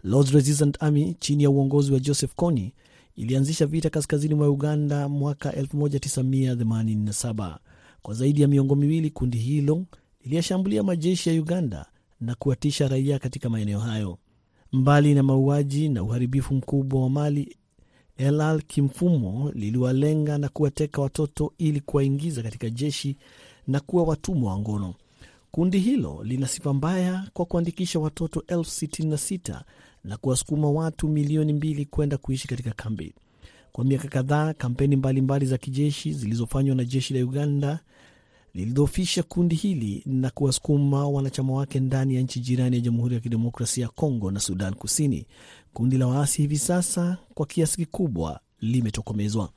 Lord's 0.03 0.31
Resistance 0.31 0.77
Army 0.79 1.15
chini 1.19 1.43
ya 1.43 1.49
uongozi 1.49 1.93
wa 1.93 1.99
Joseph 1.99 2.35
Kony 2.35 2.73
ilianzisha 3.15 3.65
vita 3.65 3.89
kaskazini 3.89 4.35
mwa 4.35 4.49
Uganda 4.49 5.09
mwaka 5.09 5.51
1987. 5.51 7.57
Kwa 8.03 8.13
zaidi 8.13 8.41
ya 8.41 8.47
miongo 8.47 8.75
miwili 8.75 9.09
kundi 9.09 9.37
hilo 9.37 9.85
liliyashambulia 10.23 10.83
majeshi 10.83 11.29
ya 11.29 11.35
Uganda 11.41 11.85
na 12.21 12.35
kuwatisha 12.35 12.87
raia 12.87 13.19
katika 13.19 13.49
maeneo 13.49 13.79
hayo. 13.79 14.17
Mbali 14.71 15.13
na 15.13 15.23
mauaji 15.23 15.89
na 15.89 16.03
uharibifu 16.03 16.53
mkubwa 16.53 17.01
wa 17.01 17.09
mali, 17.09 17.57
LR 18.17 18.61
kimfumo 18.67 19.51
liliwalenga 19.55 20.37
na 20.37 20.49
kuwateka 20.49 21.01
watoto 21.01 21.53
ili 21.57 21.79
kuwaingiza 21.79 22.43
katika 22.43 22.69
jeshi 22.69 23.17
na 23.67 23.79
kuwa 23.79 24.03
watumwa 24.03 24.51
wa 24.53 24.59
ngono. 24.59 24.93
Kundi 25.51 25.79
hilo 25.79 26.23
lina 26.23 26.47
sifa 26.47 26.73
mbaya 26.73 27.27
kwa 27.33 27.45
kuandikisha 27.45 27.99
watoto 27.99 28.43
elfu 28.47 28.69
sitini 28.71 29.09
na 29.09 29.17
sita 29.17 29.63
na 30.03 30.17
kuwasukuma 30.17 30.71
watu 30.71 31.07
milioni 31.07 31.53
mbili 31.53 31.85
kwenda 31.85 32.17
kuishi 32.17 32.47
katika 32.47 32.71
kambi. 32.71 33.13
Kwa 33.75 33.83
miaka 33.85 34.07
kadhaa, 34.07 34.53
kampeni 34.53 34.95
mbalimbali 34.95 35.21
mbali 35.21 35.45
za 35.45 35.57
kijeshi 35.57 36.13
zilizofanywa 36.13 36.75
na 36.75 36.83
jeshi 36.85 37.13
la 37.13 37.19
Uganda 37.25 37.79
lilidhoofisha 38.53 39.23
kundi 39.23 39.55
hili 39.55 40.03
na 40.05 40.29
kuwasukuma 40.29 41.07
wanachama 41.07 41.53
wake 41.53 41.79
ndani 41.79 42.15
ya 42.15 42.21
nchi 42.21 42.39
jirani 42.39 42.75
ya 42.75 42.81
Jamhuri 42.81 43.15
ya 43.15 43.21
Kidemokrasia 43.21 43.83
ya 43.83 43.89
Kongo 43.89 44.31
na 44.31 44.39
Sudan 44.39 44.73
Kusini. 44.73 45.25
Kundi 45.73 45.97
la 45.97 46.07
waasi 46.07 46.41
hivi 46.41 46.57
sasa 46.57 47.17
kwa 47.33 47.45
kiasi 47.45 47.77
kikubwa 47.77 48.39
limetokomezwa. 48.61 49.49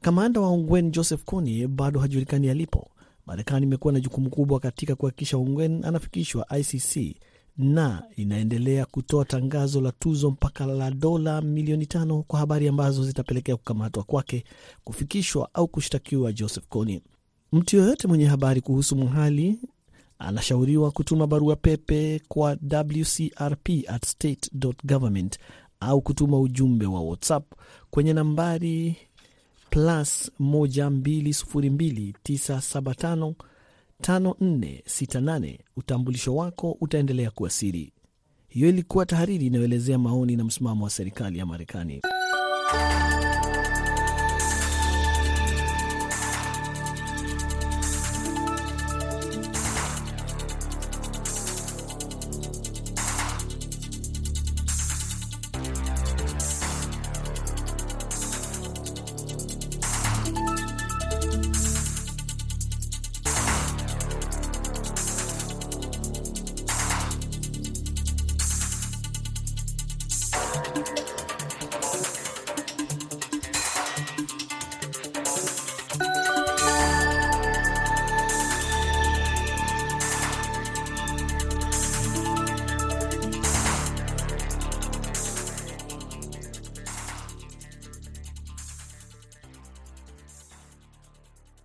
Kamanda 0.00 0.40
wa 0.40 0.48
Ongwen 0.48 0.90
Joseph 0.90 1.24
Kony 1.24 1.66
bado 1.66 2.00
hajulikani 2.00 2.48
alipo. 2.50 2.90
Marekani 3.26 3.66
imekuwa 3.66 3.92
na 3.92 4.00
jukumu 4.00 4.30
kubwa 4.30 4.60
katika 4.60 4.94
kuhakikisha 4.94 5.36
Ongwen 5.36 5.84
anafikishwa 5.84 6.46
ICC 6.58 7.16
na 7.58 8.02
inaendelea 8.16 8.86
kutoa 8.86 9.24
tangazo 9.24 9.80
la 9.80 9.92
tuzo 9.92 10.30
mpaka 10.30 10.66
la 10.66 10.90
dola 10.90 11.40
milioni 11.40 11.86
tano 11.86 12.22
kwa 12.22 12.38
habari 12.38 12.68
ambazo 12.68 13.04
zitapelekea 13.04 13.56
kukamatwa 13.56 14.02
kwake, 14.02 14.44
kufikishwa 14.84 15.48
au 15.54 15.68
kushtakiwa 15.68 16.32
Joseph 16.32 16.66
Kony. 16.68 17.00
Mtu 17.52 17.76
yoyote 17.76 18.08
mwenye 18.08 18.26
habari 18.26 18.60
kuhusu 18.60 18.96
mhali 18.96 19.58
anashauriwa 20.18 20.90
kutuma 20.90 21.26
barua 21.26 21.56
pepe 21.56 22.22
kwa 22.28 22.50
wcrp 22.72 23.68
at 23.88 24.06
state 24.06 24.50
government 24.84 25.38
au 25.80 26.00
kutuma 26.00 26.40
ujumbe 26.40 26.86
wa 26.86 27.00
WhatsApp 27.00 27.52
kwenye 27.90 28.12
nambari 28.12 28.96
plus 29.70 30.30
12029755468. 34.02 35.58
Utambulisho 35.76 36.36
wako 36.36 36.76
utaendelea 36.80 37.30
kuwa 37.30 37.50
siri. 37.50 37.92
Hiyo 38.48 38.68
ilikuwa 38.68 39.06
tahariri 39.06 39.46
inayoelezea 39.46 39.98
maoni 39.98 40.36
na 40.36 40.44
msimamo 40.44 40.84
wa 40.84 40.90
serikali 40.90 41.38
ya 41.38 41.46
Marekani. 41.46 42.00